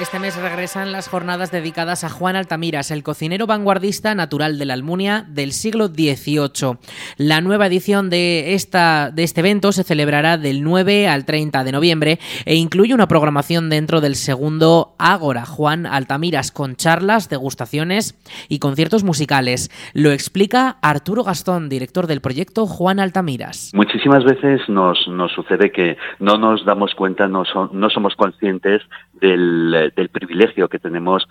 Este 0.00 0.20
mes 0.20 0.36
regresan 0.36 0.92
las 0.92 1.08
jornadas 1.08 1.50
dedicadas 1.50 2.04
a 2.04 2.08
Juan 2.08 2.36
Altamiras, 2.36 2.92
el 2.92 3.02
cocinero 3.02 3.48
vanguardista 3.48 4.14
natural 4.14 4.56
de 4.56 4.64
la 4.64 4.74
Almunia 4.74 5.26
del 5.28 5.50
siglo 5.50 5.88
XVIII. 5.88 6.78
La 7.16 7.40
nueva 7.40 7.66
edición 7.66 8.08
de, 8.08 8.54
esta, 8.54 9.10
de 9.10 9.24
este 9.24 9.40
evento 9.40 9.72
se 9.72 9.82
celebrará 9.82 10.38
del 10.38 10.62
9 10.62 11.08
al 11.08 11.24
30 11.24 11.64
de 11.64 11.72
noviembre 11.72 12.18
e 12.46 12.54
incluye 12.54 12.94
una 12.94 13.08
programación 13.08 13.70
dentro 13.70 14.00
del 14.00 14.14
segundo 14.14 14.94
Ágora 15.00 15.44
Juan 15.44 15.84
Altamiras 15.84 16.52
con 16.52 16.76
charlas, 16.76 17.28
degustaciones 17.28 18.16
y 18.48 18.60
conciertos 18.60 19.02
musicales. 19.02 19.68
Lo 19.94 20.12
explica 20.12 20.78
Arturo 20.80 21.24
Gastón, 21.24 21.68
director 21.68 22.06
del 22.06 22.20
proyecto 22.20 22.66
Juan 22.66 23.00
Altamiras. 23.00 23.72
Muchísimas 23.74 24.22
veces 24.22 24.60
nos, 24.68 25.08
nos 25.08 25.32
sucede 25.32 25.72
que 25.72 25.96
no 26.20 26.38
nos 26.38 26.64
damos 26.64 26.94
cuenta, 26.94 27.26
no, 27.26 27.42
no 27.72 27.90
somos 27.90 28.14
conscientes 28.14 28.82
del, 29.20 29.92
del 29.94 30.08
privilegio 30.08 30.68
que 30.68 30.78
tenemos, 30.78 31.28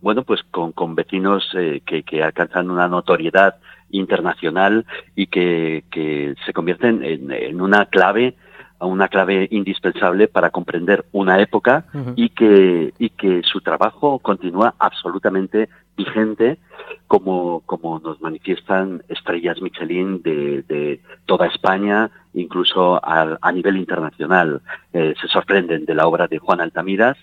bueno, 0.00 0.22
pues 0.24 0.42
con, 0.50 0.72
con 0.72 0.94
vecinos 0.94 1.48
eh, 1.54 1.82
que, 1.84 2.02
que, 2.02 2.22
alcanzan 2.22 2.70
una 2.70 2.88
notoriedad 2.88 3.56
internacional 3.90 4.84
y 5.16 5.26
que, 5.28 5.84
que 5.90 6.34
se 6.44 6.52
convierten 6.52 7.02
en, 7.04 7.30
en 7.32 7.60
una 7.60 7.86
clave 7.86 8.36
una 8.80 9.08
clave 9.08 9.48
indispensable 9.50 10.28
para 10.28 10.50
comprender 10.50 11.04
una 11.10 11.40
época 11.40 11.86
y 12.14 12.28
que 12.28 12.92
y 12.98 13.10
que 13.10 13.42
su 13.42 13.60
trabajo 13.60 14.20
continúa 14.20 14.74
absolutamente 14.78 15.68
vigente 15.96 16.58
como, 17.06 17.62
como 17.66 17.98
nos 17.98 18.20
manifiestan 18.20 19.02
estrellas 19.08 19.60
Michelin 19.62 20.22
de, 20.22 21.00
toda 21.26 21.46
España, 21.46 22.10
incluso 22.34 23.00
a, 23.02 23.52
nivel 23.52 23.76
internacional. 23.76 24.60
Eh, 24.92 25.14
se 25.20 25.28
sorprenden 25.28 25.84
de 25.84 25.94
la 25.94 26.06
obra 26.06 26.26
de 26.26 26.38
Juan 26.38 26.60
Altamiras. 26.60 27.16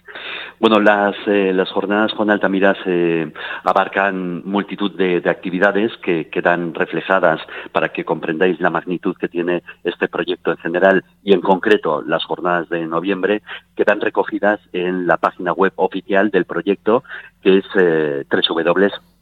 Bueno, 0.60 0.80
las, 0.80 1.16
eh, 1.28 1.54
las 1.54 1.70
jornadas 1.72 2.14
Juan 2.14 2.30
Altamiras 2.30 2.78
eh, 2.86 3.32
abarcan 3.64 4.44
multitud 4.46 4.92
de, 4.92 5.22
de 5.22 5.30
actividades 5.30 5.92
que 5.98 6.30
quedan 6.30 6.74
reflejadas 6.74 7.42
para 7.72 7.90
que 7.90 8.06
comprendáis 8.06 8.60
la 8.60 8.70
magnitud 8.70 9.16
que 9.18 9.28
tiene 9.28 9.64
este 9.84 10.08
proyecto 10.08 10.52
en 10.52 10.58
general 10.58 11.04
y 11.24 11.34
en 11.34 11.42
concreto 11.42 12.02
las 12.02 12.24
jornadas 12.26 12.70
de 12.70 12.86
noviembre 12.86 13.42
quedan 13.76 14.02
recogidas 14.02 14.60
en 14.74 15.08
la 15.08 15.18
página 15.18 15.54
web 15.54 15.74
oficial 15.76 16.30
del 16.32 16.46
proyecto 16.46 17.04
que 17.42 17.60
es 17.60 17.66
eh, 17.76 18.26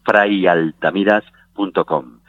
www.frayaltamiras.com. 0.06 2.20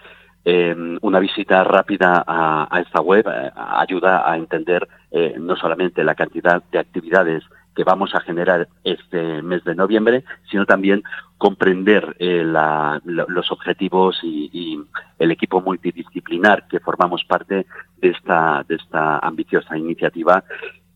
Eh, 0.47 0.99
una 1.01 1.21
visita 1.21 1.65
rápida 1.65 2.23
a, 2.27 2.81
esta 2.81 3.01
web 3.01 3.27
eh, 3.27 3.51
ayuda 3.57 4.31
a 4.31 4.37
entender 4.37 4.87
eh, 5.11 5.37
no 5.39 5.57
solamente 5.57 6.05
la 6.05 6.15
cantidad 6.15 6.63
de 6.71 6.79
actividades 6.79 7.43
que 7.75 7.83
vamos 7.83 8.15
a 8.15 8.21
generar 8.21 8.69
este 8.85 9.43
mes 9.43 9.65
de 9.65 9.75
noviembre, 9.75 10.23
sino 10.51 10.67
también 10.67 11.03
comprender 11.39 12.15
eh, 12.19 12.45
los 12.45 13.51
objetivos 13.51 14.21
y, 14.23 14.51
y, 14.53 14.85
el 15.19 15.31
equipo 15.31 15.63
multidisciplinar 15.63 16.69
que 16.69 16.81
formamos 16.81 17.25
parte 17.25 17.67
de 17.99 18.09
esta, 18.09 18.65
de 18.69 18.77
esta 18.77 19.19
ambiciosa 19.19 19.79
iniciativa 19.79 20.45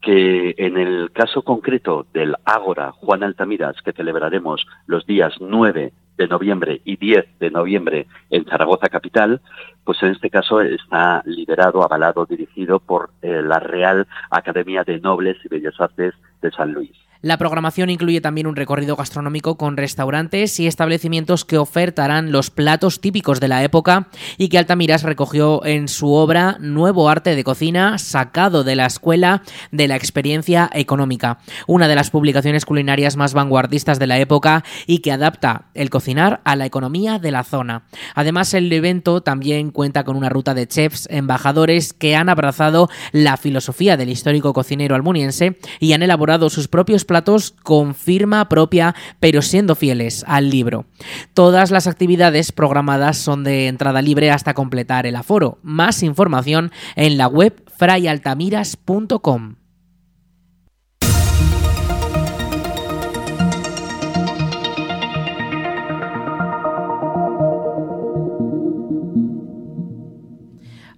que 0.00 0.54
en 0.58 0.76
el 0.76 1.11
caso 1.12 1.42
concreto 1.42 2.06
del 2.12 2.37
Ágora 2.44 2.92
Juan 2.92 3.25
Altamiras, 3.25 3.80
que 3.82 3.92
celebraremos 3.92 4.66
los 4.87 5.04
días 5.06 5.35
9 5.40 5.92
de 6.18 6.28
noviembre 6.28 6.82
y 6.84 6.96
10 6.96 7.38
de 7.38 7.50
noviembre 7.50 8.06
en 8.28 8.44
Zaragoza 8.44 8.88
capital, 8.88 9.40
pues 9.84 10.02
en 10.02 10.10
este 10.10 10.28
caso 10.28 10.60
está 10.60 11.22
liderado, 11.25 11.82
avalado, 11.82 12.26
dirigido 12.26 12.80
por 12.80 13.10
eh, 13.22 13.40
la 13.42 13.60
Real 13.60 14.06
Academia 14.30 14.84
de 14.84 15.00
Nobles 15.00 15.38
y 15.44 15.48
Bellas 15.48 15.80
Artes 15.80 16.14
de 16.42 16.50
San 16.50 16.72
Luis. 16.72 17.07
La 17.20 17.37
programación 17.37 17.90
incluye 17.90 18.20
también 18.20 18.46
un 18.46 18.54
recorrido 18.54 18.94
gastronómico 18.94 19.56
con 19.56 19.76
restaurantes 19.76 20.60
y 20.60 20.68
establecimientos 20.68 21.44
que 21.44 21.58
ofertarán 21.58 22.30
los 22.30 22.50
platos 22.50 23.00
típicos 23.00 23.40
de 23.40 23.48
la 23.48 23.64
época 23.64 24.06
y 24.37 24.48
que 24.48 24.58
Altamiras 24.58 25.02
recogió 25.02 25.64
en 25.64 25.88
su 25.88 26.12
obra 26.12 26.58
Nuevo 26.60 27.08
arte 27.08 27.34
de 27.34 27.42
cocina 27.42 27.98
sacado 27.98 28.62
de 28.62 28.76
la 28.76 28.87
escuela 28.87 29.42
de 29.72 29.88
la 29.88 29.96
experiencia 29.96 30.70
económica, 30.72 31.40
una 31.66 31.88
de 31.88 31.96
las 31.96 32.10
publicaciones 32.10 32.64
culinarias 32.64 33.16
más 33.16 33.34
vanguardistas 33.34 33.98
de 33.98 34.06
la 34.06 34.20
época 34.20 34.62
y 34.87 34.98
que 34.98 35.10
adapta 35.10 35.64
el 35.75 35.90
cocinar 35.90 36.40
a 36.44 36.54
la 36.54 36.66
economía 36.66 37.18
de 37.18 37.32
la 37.32 37.42
zona. 37.42 37.82
Además, 38.14 38.54
el 38.54 38.72
evento 38.72 39.22
también 39.22 39.72
cuenta 39.72 40.04
con 40.04 40.16
una 40.16 40.28
ruta 40.28 40.54
de 40.54 40.68
chefs 40.68 41.08
embajadores 41.10 41.92
que 41.94 42.14
han 42.14 42.28
abrazado 42.28 42.88
la 43.10 43.37
filosofía 43.37 43.96
del 43.96 44.10
histórico 44.10 44.52
cocinero 44.52 44.94
almuniense 44.94 45.58
y 45.80 45.94
han 45.94 46.04
elaborado 46.04 46.48
sus 46.48 46.68
propios 46.68 47.07
platos 47.08 47.52
con 47.64 47.96
firma 47.96 48.48
propia, 48.48 48.94
pero 49.18 49.42
siendo 49.42 49.74
fieles 49.74 50.24
al 50.28 50.48
libro. 50.50 50.86
Todas 51.34 51.72
las 51.72 51.88
actividades 51.88 52.52
programadas 52.52 53.18
son 53.18 53.42
de 53.42 53.66
entrada 53.66 54.00
libre 54.00 54.30
hasta 54.30 54.54
completar 54.54 55.04
el 55.06 55.16
aforo. 55.16 55.58
Más 55.62 56.04
información 56.04 56.70
en 56.94 57.18
la 57.18 57.26
web 57.26 57.60
frayaltamiras.com. 57.76 59.57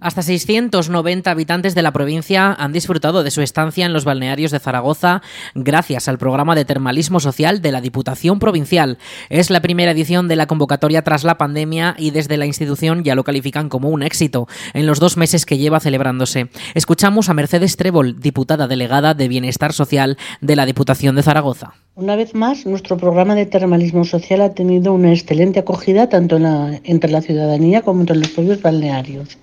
Hasta 0.01 0.23
690 0.23 1.29
habitantes 1.29 1.75
de 1.75 1.83
la 1.83 1.93
provincia 1.93 2.53
han 2.53 2.73
disfrutado 2.73 3.21
de 3.21 3.29
su 3.29 3.43
estancia 3.43 3.85
en 3.85 3.93
los 3.93 4.03
balnearios 4.03 4.49
de 4.49 4.57
Zaragoza 4.57 5.21
gracias 5.53 6.07
al 6.07 6.17
programa 6.17 6.55
de 6.55 6.65
termalismo 6.65 7.19
social 7.19 7.61
de 7.61 7.71
la 7.71 7.81
Diputación 7.81 8.39
Provincial. 8.39 8.97
Es 9.29 9.51
la 9.51 9.61
primera 9.61 9.91
edición 9.91 10.27
de 10.27 10.35
la 10.35 10.47
convocatoria 10.47 11.03
tras 11.03 11.23
la 11.23 11.37
pandemia 11.37 11.93
y 11.99 12.09
desde 12.09 12.37
la 12.37 12.47
institución 12.47 13.03
ya 13.03 13.13
lo 13.13 13.23
califican 13.23 13.69
como 13.69 13.89
un 13.89 14.01
éxito 14.01 14.47
en 14.73 14.87
los 14.87 14.99
dos 14.99 15.17
meses 15.17 15.45
que 15.45 15.59
lleva 15.59 15.79
celebrándose. 15.79 16.49
Escuchamos 16.73 17.29
a 17.29 17.35
Mercedes 17.35 17.77
Trébol, 17.77 18.19
diputada 18.19 18.67
delegada 18.67 19.13
de 19.13 19.27
Bienestar 19.27 19.71
Social 19.71 20.17
de 20.41 20.55
la 20.55 20.65
Diputación 20.65 21.15
de 21.15 21.21
Zaragoza. 21.21 21.73
Una 21.93 22.15
vez 22.15 22.33
más, 22.33 22.65
nuestro 22.65 22.97
programa 22.97 23.35
de 23.35 23.45
termalismo 23.45 24.03
social 24.03 24.41
ha 24.41 24.55
tenido 24.55 24.93
una 24.93 25.13
excelente 25.13 25.59
acogida 25.59 26.09
tanto 26.09 26.37
en 26.37 26.43
la, 26.43 26.81
entre 26.85 27.11
la 27.11 27.21
ciudadanía 27.21 27.83
como 27.83 28.01
entre 28.01 28.15
los 28.15 28.29
propios 28.29 28.63
balnearios. 28.63 29.37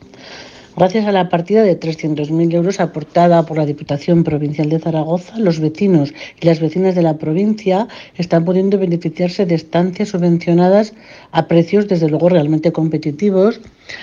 Gracias 0.78 1.06
a 1.06 1.12
la 1.12 1.28
partida 1.28 1.64
de 1.64 1.80
300.000 1.80 2.54
euros 2.54 2.78
aportada 2.78 3.44
por 3.44 3.56
la 3.56 3.66
Diputación 3.66 4.23
Provincial 4.23 4.68
de 4.68 4.78
Zaragoza, 4.78 5.37
los 5.37 5.58
vecinos 5.58 6.14
y 6.40 6.47
las 6.47 6.61
vecinas 6.61 6.94
de 6.94 7.02
la 7.02 7.18
provincia 7.18 7.88
están 8.14 8.44
pudiendo 8.44 8.78
beneficiarse 8.78 9.44
de 9.44 9.56
estancias 9.56 10.11
subvencionadas 10.11 10.94
a 11.32 11.49
precios, 11.49 11.88
desde 11.88 12.08
luego, 12.08 12.28
realmente 12.28 12.70
competitivos, 12.70 13.61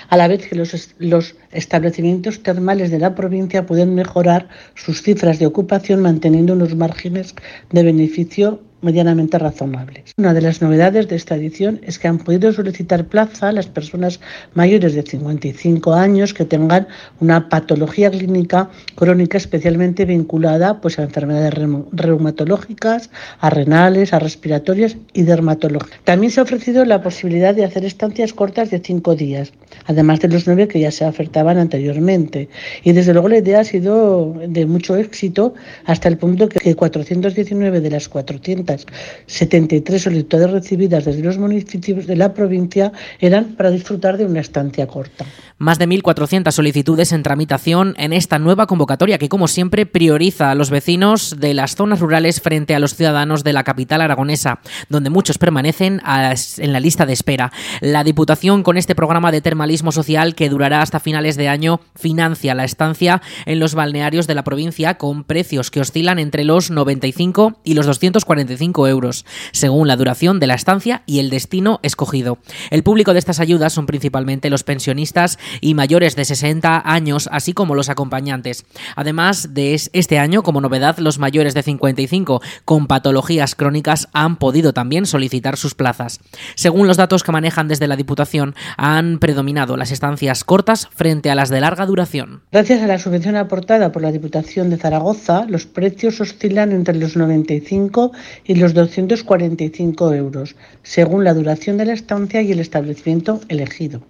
a 0.08 0.16
la 0.16 0.28
vez 0.28 0.46
que 0.46 0.56
los, 0.56 1.34
establecimientos 1.52 2.42
termales 2.42 2.90
de 2.90 2.98
la 2.98 3.14
provincia 3.14 3.66
pueden 3.66 3.94
mejorar 3.94 4.48
sus 4.74 5.02
cifras 5.02 5.38
de 5.38 5.46
ocupación 5.46 6.02
manteniendo 6.02 6.52
unos 6.52 6.74
márgenes 6.74 7.34
de 7.70 7.82
beneficio 7.82 8.60
medianamente 8.82 9.38
razonables. 9.38 10.12
Una 10.16 10.34
de 10.34 10.42
las 10.42 10.60
novedades 10.60 11.08
de 11.08 11.16
esta 11.16 11.34
edición 11.34 11.80
es 11.82 11.98
que 11.98 12.08
han 12.08 12.18
podido 12.18 12.52
solicitar 12.52 13.06
plaza 13.06 13.50
las 13.52 13.66
personas 13.66 14.20
mayores 14.54 14.94
de 14.94 15.02
55 15.02 15.94
años 15.94 16.34
que 16.34 16.44
tengan 16.44 16.86
una 17.20 17.48
patología 17.48 18.10
clínica 18.10 18.70
crónica 18.94 19.38
especialmente 19.38 20.04
vinculada 20.04 20.80
pues, 20.80 20.98
a 20.98 21.02
enfermedades 21.02 21.54
reumatológicas, 21.92 23.10
a 23.40 23.50
renales, 23.50 24.12
a 24.12 24.18
respiratorias 24.18 24.96
y 25.12 25.22
dermatológicas. 25.22 25.98
También 26.04 26.30
se 26.30 26.40
ha 26.40 26.44
ofrecido 26.44 26.84
la 26.84 27.02
posibilidad 27.02 27.54
de 27.54 27.64
hacer 27.64 27.84
estancias 27.84 28.32
cortas 28.34 28.70
de 28.70 28.78
cinco 28.78 29.16
días 29.16 29.52
además 29.84 30.20
de 30.20 30.28
los 30.28 30.46
nueve 30.46 30.68
que 30.68 30.80
ya 30.80 30.90
se 30.90 31.04
ofertaban 31.04 31.58
anteriormente. 31.58 32.48
Y 32.82 32.92
desde 32.92 33.12
luego 33.12 33.28
la 33.28 33.38
idea 33.38 33.60
ha 33.60 33.64
sido 33.64 34.34
de 34.46 34.66
mucho 34.66 34.96
éxito 34.96 35.54
hasta 35.84 36.08
el 36.08 36.16
punto 36.18 36.48
que 36.48 36.74
419 36.74 37.80
de 37.80 37.90
las 37.90 38.08
473 38.08 40.02
solicitudes 40.02 40.50
recibidas 40.50 41.04
desde 41.04 41.22
los 41.22 41.38
municipios 41.38 42.06
de 42.06 42.16
la 42.16 42.34
provincia 42.34 42.92
eran 43.20 43.56
para 43.56 43.70
disfrutar 43.70 44.16
de 44.16 44.26
una 44.26 44.40
estancia 44.40 44.86
corta. 44.86 45.24
Más 45.58 45.78
de 45.78 45.88
1.400 45.88 46.50
solicitudes 46.52 47.12
en 47.12 47.22
tramitación 47.22 47.94
en 47.96 48.12
esta 48.12 48.38
nueva 48.38 48.66
convocatoria 48.66 49.16
que, 49.16 49.30
como 49.30 49.48
siempre, 49.48 49.86
prioriza 49.86 50.50
a 50.50 50.54
los 50.54 50.68
vecinos 50.68 51.36
de 51.38 51.54
las 51.54 51.76
zonas 51.76 52.00
rurales 52.00 52.42
frente 52.42 52.74
a 52.74 52.78
los 52.78 52.94
ciudadanos 52.94 53.42
de 53.42 53.54
la 53.54 53.64
capital 53.64 54.02
aragonesa, 54.02 54.60
donde 54.90 55.08
muchos 55.08 55.38
permanecen 55.38 56.02
en 56.04 56.72
la 56.72 56.80
lista 56.80 57.06
de 57.06 57.14
espera. 57.14 57.52
La 57.80 58.04
Diputación, 58.04 58.62
con 58.62 58.76
este 58.76 58.94
programa 58.94 59.32
de 59.32 59.40
termalismo 59.66 59.90
social 59.90 60.36
que 60.36 60.48
durará 60.48 60.80
hasta 60.80 61.00
finales 61.00 61.34
de 61.34 61.48
año, 61.48 61.80
financia 61.96 62.54
la 62.54 62.62
estancia 62.62 63.20
en 63.46 63.58
los 63.58 63.74
balnearios 63.74 64.28
de 64.28 64.36
la 64.36 64.44
provincia 64.44 64.96
con 64.96 65.24
precios 65.24 65.72
que 65.72 65.80
oscilan 65.80 66.20
entre 66.20 66.44
los 66.44 66.70
95 66.70 67.58
y 67.64 67.74
los 67.74 67.84
245 67.86 68.86
euros, 68.86 69.24
según 69.50 69.88
la 69.88 69.96
duración 69.96 70.38
de 70.38 70.46
la 70.46 70.54
estancia 70.54 71.02
y 71.04 71.18
el 71.18 71.30
destino 71.30 71.80
escogido. 71.82 72.38
El 72.70 72.84
público 72.84 73.12
de 73.12 73.18
estas 73.18 73.40
ayudas 73.40 73.72
son 73.72 73.86
principalmente 73.86 74.50
los 74.50 74.62
pensionistas 74.62 75.36
y 75.60 75.74
mayores 75.74 76.14
de 76.14 76.26
60 76.26 76.80
años, 76.84 77.28
así 77.32 77.52
como 77.52 77.74
los 77.74 77.88
acompañantes. 77.88 78.66
Además 78.94 79.52
de 79.52 79.74
este 79.74 80.20
año, 80.20 80.44
como 80.44 80.60
novedad, 80.60 80.98
los 80.98 81.18
mayores 81.18 81.54
de 81.54 81.64
55 81.64 82.40
con 82.64 82.86
patologías 82.86 83.56
crónicas 83.56 84.08
han 84.12 84.36
podido 84.36 84.72
también 84.72 85.06
solicitar 85.06 85.56
sus 85.56 85.74
plazas. 85.74 86.20
Según 86.54 86.86
los 86.86 86.96
datos 86.96 87.24
que 87.24 87.32
manejan 87.32 87.66
desde 87.66 87.88
la 87.88 87.96
Diputación, 87.96 88.54
han 88.76 89.18
predominado 89.18 89.55
las 89.56 89.90
estancias 89.90 90.44
cortas 90.44 90.88
frente 90.94 91.30
a 91.30 91.34
las 91.34 91.48
de 91.48 91.62
larga 91.62 91.86
duración. 91.86 92.42
Gracias 92.52 92.82
a 92.82 92.86
la 92.86 92.98
subvención 92.98 93.36
aportada 93.36 93.90
por 93.90 94.02
la 94.02 94.12
Diputación 94.12 94.68
de 94.68 94.76
Zaragoza, 94.76 95.46
los 95.48 95.64
precios 95.64 96.20
oscilan 96.20 96.72
entre 96.72 96.94
los 96.94 97.16
95 97.16 98.12
y 98.44 98.56
los 98.56 98.74
245 98.74 100.12
euros, 100.12 100.56
según 100.82 101.24
la 101.24 101.32
duración 101.32 101.78
de 101.78 101.86
la 101.86 101.94
estancia 101.94 102.42
y 102.42 102.52
el 102.52 102.60
establecimiento 102.60 103.40
elegido. 103.48 104.02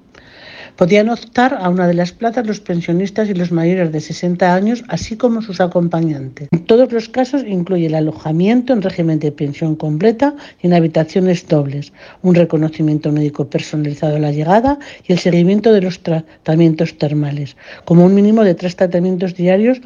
Podían 0.77 1.09
optar 1.09 1.57
a 1.59 1.71
una 1.71 1.87
de 1.87 1.95
las 1.95 2.13
plazas 2.13 2.47
los 2.47 2.61
pensionistas 2.61 3.31
y 3.31 3.35
los 3.35 3.51
mayores 3.51 3.93
de 3.93 4.01
60 4.03 4.55
años, 4.55 4.85
así 4.89 5.17
como 5.17 5.41
sus 5.41 5.63
acompañantes. 5.63 6.49
En 6.53 6.67
todos 6.67 6.93
los 6.93 7.09
casos 7.09 7.45
incluye 7.47 7.87
el 7.87 7.95
alojamiento 7.95 8.75
en 8.75 8.83
régimen 8.83 9.19
de 9.19 9.33
pensión 9.33 9.75
completa 9.75 10.35
y 10.63 10.67
en 10.67 10.75
habitaciones 10.75 11.49
dobles, 11.49 11.95
un 12.21 12.35
reconocimiento 12.35 13.11
médico 13.11 13.49
personalizado 13.49 14.17
a 14.17 14.21
la 14.21 14.33
llegada 14.33 14.79
y 15.09 15.15
el 15.15 15.19
seguimiento 15.19 15.73
de 15.73 15.81
los 15.81 16.01
tratamientos 16.01 16.99
termales, 16.99 17.57
como 17.87 18.05
un 18.05 18.15
mínimo 18.15 18.45
de 18.45 18.55
tres 18.55 18.77
tratamientos 18.77 19.35
diarios 19.35 19.81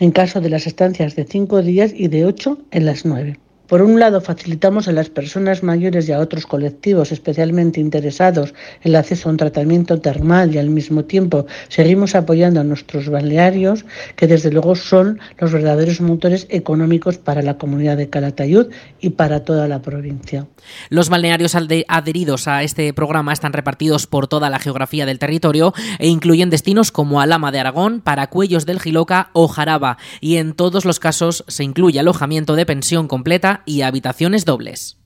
en 0.00 0.10
caso 0.10 0.42
de 0.42 0.50
las 0.50 0.66
estancias 0.66 1.16
de 1.16 1.24
cinco 1.24 1.62
días 1.62 1.92
y 1.94 2.08
de 2.08 2.26
ocho 2.26 2.58
en 2.72 2.84
las 2.84 3.06
nueve. 3.06 3.38
Por 3.68 3.82
un 3.82 3.98
lado, 3.98 4.20
facilitamos 4.20 4.86
a 4.86 4.92
las 4.92 5.10
personas 5.10 5.62
mayores 5.62 6.08
y 6.08 6.12
a 6.12 6.20
otros 6.20 6.46
colectivos 6.46 7.10
especialmente 7.10 7.80
interesados 7.80 8.54
el 8.82 8.94
acceso 8.94 9.28
a 9.28 9.32
un 9.32 9.38
tratamiento 9.38 10.00
termal 10.00 10.54
y 10.54 10.58
al 10.58 10.70
mismo 10.70 11.04
tiempo 11.04 11.46
seguimos 11.68 12.14
apoyando 12.14 12.60
a 12.60 12.64
nuestros 12.64 13.08
balnearios, 13.08 13.84
que 14.14 14.28
desde 14.28 14.52
luego 14.52 14.76
son 14.76 15.18
los 15.38 15.52
verdaderos 15.52 16.00
motores 16.00 16.46
económicos 16.48 17.18
para 17.18 17.42
la 17.42 17.58
comunidad 17.58 17.96
de 17.96 18.08
Calatayud 18.08 18.66
y 19.00 19.10
para 19.10 19.44
toda 19.44 19.66
la 19.66 19.82
provincia. 19.82 20.46
Los 20.88 21.08
balnearios 21.08 21.54
adheridos 21.54 22.48
a 22.48 22.62
este 22.62 22.92
programa 22.92 23.32
están 23.32 23.52
repartidos 23.52 24.06
por 24.06 24.28
toda 24.28 24.50
la 24.50 24.58
geografía 24.58 25.06
del 25.06 25.18
territorio 25.18 25.74
e 25.98 26.08
incluyen 26.08 26.50
destinos 26.50 26.92
como 26.92 27.20
Alama 27.20 27.52
de 27.52 27.60
Aragón, 27.60 28.00
Paracuellos 28.00 28.66
del 28.66 28.80
Giloca 28.80 29.30
o 29.32 29.48
Jaraba, 29.48 29.98
y 30.20 30.36
en 30.36 30.54
todos 30.54 30.84
los 30.84 31.00
casos 31.00 31.44
se 31.48 31.64
incluye 31.64 32.00
alojamiento 32.00 32.54
de 32.54 32.66
pensión 32.66 33.08
completa 33.08 33.55
y 33.64 33.82
habitaciones 33.82 34.44
dobles. 34.44 34.98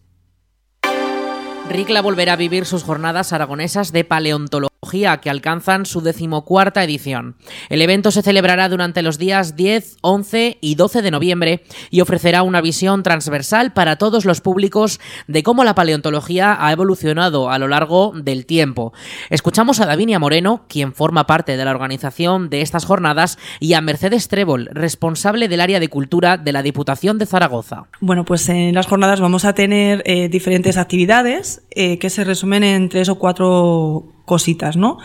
Ricla 1.69 2.03
volverá 2.03 2.33
a 2.33 2.37
vivir 2.37 2.67
sus 2.67 2.83
jornadas 2.83 3.33
aragonesas 3.33 3.93
de 3.93 4.05
paleontología 4.05 4.70
que 5.21 5.29
alcanzan 5.29 5.85
su 5.85 6.01
decimocuarta 6.01 6.83
edición. 6.83 7.37
El 7.69 7.83
evento 7.83 8.11
se 8.11 8.23
celebrará 8.23 8.71
durante 8.71 9.03
los 9.03 9.19
días 9.19 9.55
10, 9.55 9.99
11 10.01 10.57
y 10.63 10.75
12 10.75 11.03
de 11.03 11.11
noviembre 11.11 11.65
y 11.91 12.01
ofrecerá 12.01 12.43
una 12.43 12.63
visión 12.63 13.03
transversal 13.03 13.75
para 13.75 13.97
todos 13.97 14.25
los 14.25 14.41
públicos 14.41 14.99
de 15.29 15.43
cómo 15.43 15.65
la 15.65 15.75
paleontología 15.75 16.57
ha 16.59 16.73
evolucionado 16.73 17.51
a 17.51 17.59
lo 17.59 17.69
largo 17.69 18.15
del 18.17 18.47
tiempo. 18.47 18.95
Escuchamos 19.29 19.81
a 19.81 19.87
Davinia 19.87 20.19
Moreno, 20.19 20.65
quien 20.67 20.95
forma 20.95 21.27
parte 21.27 21.59
de 21.59 21.65
la 21.65 21.73
organización 21.73 22.49
de 22.49 22.63
estas 22.63 22.87
jornadas, 22.87 23.39
y 23.61 23.75
a 23.75 23.83
Mercedes 23.83 24.29
Trébol, 24.29 24.71
responsable 24.73 25.49
del 25.49 25.61
área 25.61 25.79
de 25.79 25.89
cultura 25.89 26.39
de 26.39 26.53
la 26.53 26.63
Diputación 26.63 27.19
de 27.19 27.27
Zaragoza. 27.27 27.85
Bueno, 28.01 28.25
pues 28.25 28.49
en 28.49 28.75
las 28.75 28.87
jornadas 28.87 29.21
vamos 29.21 29.45
a 29.45 29.53
tener 29.53 30.03
eh, 30.07 30.31
diferentes 30.31 30.79
actividades 30.79 31.63
eh, 31.71 31.99
que 31.99 32.09
se 32.09 32.25
resumen 32.25 32.65
en 32.65 32.89
tres 32.89 33.11
o 33.11 33.17
cuatro 33.17 34.20
cositas, 34.31 34.77
¿no? 34.77 34.99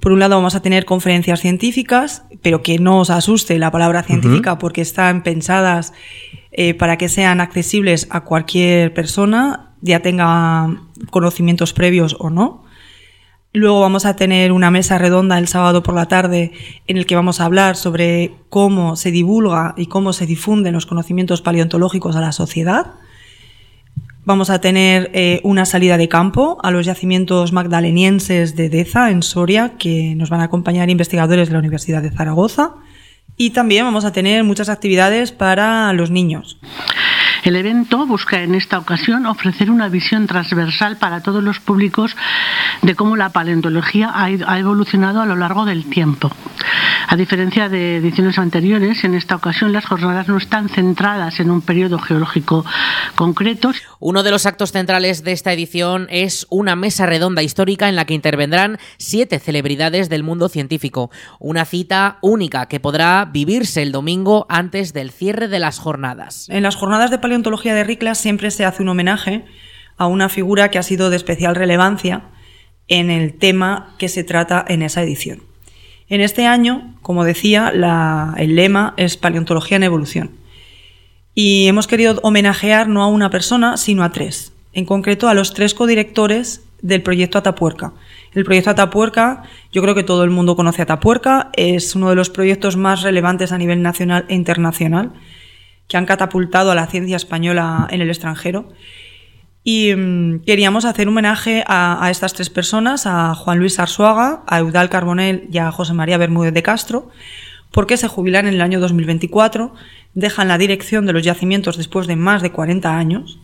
Por 0.00 0.10
un 0.10 0.18
lado 0.18 0.34
vamos 0.34 0.56
a 0.56 0.60
tener 0.60 0.84
conferencias 0.84 1.40
científicas, 1.40 2.24
pero 2.42 2.64
que 2.64 2.80
no 2.80 2.98
os 2.98 3.10
asuste 3.10 3.56
la 3.60 3.70
palabra 3.70 4.02
científica 4.02 4.58
porque 4.58 4.80
están 4.80 5.22
pensadas 5.22 5.92
eh, 6.50 6.74
para 6.74 6.98
que 6.98 7.08
sean 7.08 7.40
accesibles 7.40 8.08
a 8.10 8.22
cualquier 8.22 8.92
persona, 8.92 9.70
ya 9.82 10.00
tenga 10.00 10.80
conocimientos 11.10 11.72
previos 11.72 12.16
o 12.18 12.28
no. 12.28 12.64
Luego 13.52 13.80
vamos 13.80 14.04
a 14.04 14.16
tener 14.16 14.50
una 14.50 14.72
mesa 14.72 14.98
redonda 14.98 15.38
el 15.38 15.46
sábado 15.46 15.84
por 15.84 15.94
la 15.94 16.06
tarde 16.06 16.50
en 16.88 16.96
el 16.96 17.06
que 17.06 17.14
vamos 17.14 17.40
a 17.40 17.44
hablar 17.44 17.76
sobre 17.76 18.34
cómo 18.48 18.96
se 18.96 19.12
divulga 19.12 19.74
y 19.76 19.86
cómo 19.86 20.12
se 20.12 20.26
difunden 20.26 20.74
los 20.74 20.86
conocimientos 20.86 21.40
paleontológicos 21.40 22.16
a 22.16 22.20
la 22.20 22.32
sociedad. 22.32 22.94
Vamos 24.24 24.50
a 24.50 24.60
tener 24.60 25.10
eh, 25.14 25.40
una 25.42 25.64
salida 25.64 25.96
de 25.96 26.08
campo 26.08 26.58
a 26.62 26.70
los 26.70 26.86
yacimientos 26.86 27.52
magdalenienses 27.52 28.54
de 28.54 28.68
Deza, 28.68 29.10
en 29.10 29.24
Soria, 29.24 29.72
que 29.78 30.14
nos 30.14 30.30
van 30.30 30.40
a 30.40 30.44
acompañar 30.44 30.90
investigadores 30.90 31.48
de 31.48 31.54
la 31.54 31.58
Universidad 31.58 32.02
de 32.02 32.12
Zaragoza. 32.12 32.74
Y 33.36 33.50
también 33.50 33.84
vamos 33.84 34.04
a 34.04 34.12
tener 34.12 34.44
muchas 34.44 34.68
actividades 34.68 35.32
para 35.32 35.92
los 35.92 36.12
niños. 36.12 36.60
El 37.42 37.56
evento 37.56 38.06
busca 38.06 38.42
en 38.42 38.54
esta 38.54 38.78
ocasión 38.78 39.26
ofrecer 39.26 39.72
una 39.72 39.88
visión 39.88 40.28
transversal 40.28 40.98
para 40.98 41.20
todos 41.20 41.42
los 41.42 41.58
públicos 41.58 42.14
de 42.82 42.94
cómo 42.94 43.16
la 43.16 43.30
paleontología 43.30 44.12
ha 44.14 44.58
evolucionado 44.60 45.20
a 45.20 45.26
lo 45.26 45.34
largo 45.34 45.64
del 45.64 45.84
tiempo. 45.86 46.30
A 47.12 47.16
diferencia 47.16 47.68
de 47.68 47.96
ediciones 47.96 48.38
anteriores, 48.38 49.04
en 49.04 49.14
esta 49.14 49.36
ocasión 49.36 49.72
las 49.72 49.84
jornadas 49.84 50.28
no 50.28 50.38
están 50.38 50.70
centradas 50.70 51.40
en 51.40 51.50
un 51.50 51.60
periodo 51.60 51.98
geológico 51.98 52.64
concreto. 53.16 53.72
Uno 54.04 54.24
de 54.24 54.32
los 54.32 54.46
actos 54.46 54.72
centrales 54.72 55.22
de 55.22 55.30
esta 55.30 55.52
edición 55.52 56.08
es 56.10 56.48
una 56.50 56.74
mesa 56.74 57.06
redonda 57.06 57.44
histórica 57.44 57.88
en 57.88 57.94
la 57.94 58.04
que 58.04 58.14
intervendrán 58.14 58.78
siete 58.98 59.38
celebridades 59.38 60.08
del 60.08 60.24
mundo 60.24 60.48
científico. 60.48 61.12
Una 61.38 61.64
cita 61.64 62.18
única 62.20 62.66
que 62.66 62.80
podrá 62.80 63.24
vivirse 63.32 63.80
el 63.80 63.92
domingo 63.92 64.44
antes 64.48 64.92
del 64.92 65.12
cierre 65.12 65.46
de 65.46 65.60
las 65.60 65.78
jornadas. 65.78 66.48
En 66.48 66.64
las 66.64 66.74
jornadas 66.74 67.12
de 67.12 67.20
paleontología 67.20 67.76
de 67.76 67.84
Ricla 67.84 68.16
siempre 68.16 68.50
se 68.50 68.64
hace 68.64 68.82
un 68.82 68.88
homenaje 68.88 69.44
a 69.96 70.08
una 70.08 70.28
figura 70.28 70.68
que 70.72 70.80
ha 70.80 70.82
sido 70.82 71.08
de 71.08 71.14
especial 71.14 71.54
relevancia 71.54 72.24
en 72.88 73.08
el 73.08 73.34
tema 73.34 73.94
que 73.98 74.08
se 74.08 74.24
trata 74.24 74.64
en 74.66 74.82
esa 74.82 75.04
edición. 75.04 75.44
En 76.08 76.20
este 76.20 76.48
año, 76.48 76.98
como 77.02 77.22
decía, 77.22 77.72
el 78.36 78.56
lema 78.56 78.94
es 78.96 79.16
Paleontología 79.16 79.76
en 79.76 79.84
Evolución. 79.84 80.41
Y 81.34 81.66
hemos 81.66 81.86
querido 81.86 82.20
homenajear 82.22 82.88
no 82.88 83.02
a 83.02 83.06
una 83.06 83.30
persona, 83.30 83.76
sino 83.76 84.04
a 84.04 84.12
tres. 84.12 84.52
En 84.72 84.84
concreto, 84.84 85.28
a 85.28 85.34
los 85.34 85.54
tres 85.54 85.74
codirectores 85.74 86.62
del 86.82 87.02
proyecto 87.02 87.38
Atapuerca. 87.38 87.92
El 88.34 88.44
proyecto 88.44 88.70
Atapuerca, 88.70 89.44
yo 89.72 89.82
creo 89.82 89.94
que 89.94 90.02
todo 90.02 90.24
el 90.24 90.30
mundo 90.30 90.56
conoce 90.56 90.82
Atapuerca, 90.82 91.50
es 91.54 91.94
uno 91.94 92.10
de 92.10 92.16
los 92.16 92.28
proyectos 92.30 92.76
más 92.76 93.02
relevantes 93.02 93.52
a 93.52 93.58
nivel 93.58 93.82
nacional 93.82 94.26
e 94.28 94.34
internacional 94.34 95.12
que 95.88 95.96
han 95.96 96.06
catapultado 96.06 96.70
a 96.70 96.74
la 96.74 96.86
ciencia 96.86 97.16
española 97.16 97.86
en 97.90 98.00
el 98.00 98.08
extranjero. 98.08 98.72
Y 99.64 99.94
mm, 99.94 100.40
queríamos 100.40 100.84
hacer 100.84 101.06
un 101.06 101.14
homenaje 101.14 101.62
a, 101.66 102.08
estas 102.10 102.34
tres 102.34 102.50
personas, 102.50 103.06
a 103.06 103.34
Juan 103.34 103.58
Luis 103.58 103.78
Arzuaga, 103.78 104.42
a 104.46 104.58
Eudal 104.58 104.90
Carbonell 104.90 105.48
y 105.52 105.58
a 105.58 105.70
José 105.70 105.92
María 105.92 106.18
Bermúdez 106.18 106.52
de 106.52 106.62
Castro, 106.62 107.10
porque 107.72 107.96
se 107.96 108.06
jubilan 108.06 108.46
en 108.46 108.54
el 108.54 108.60
año 108.60 108.78
2024, 108.78 109.74
dejan 110.14 110.48
la 110.48 110.58
dirección 110.58 111.06
de 111.06 111.12
los 111.12 111.24
yacimientos 111.24 111.76
después 111.76 112.06
de 112.06 112.16
más 112.16 112.42
de 112.42 112.52
40 112.52 112.96
años. 112.96 113.40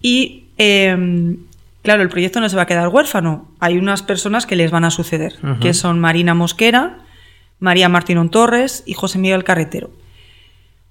Y 0.00 0.44
em, 0.58 1.36
claro, 1.82 2.02
el 2.02 2.08
proyecto 2.08 2.40
no 2.40 2.48
se 2.48 2.56
va 2.56 2.62
a 2.62 2.66
quedar 2.66 2.88
huérfano. 2.88 3.48
Hay 3.60 3.78
unas 3.78 4.02
personas 4.02 4.46
que 4.46 4.56
les 4.56 4.70
van 4.70 4.84
a 4.84 4.90
suceder, 4.90 5.34
que 5.60 5.74
son 5.74 6.00
Marina 6.00 6.34
Mosquera, 6.34 6.98
María 7.60 7.88
Martínón 7.88 8.30
Torres 8.30 8.82
y 8.86 8.94
José 8.94 9.18
Miguel 9.18 9.44
Carretero. 9.44 9.90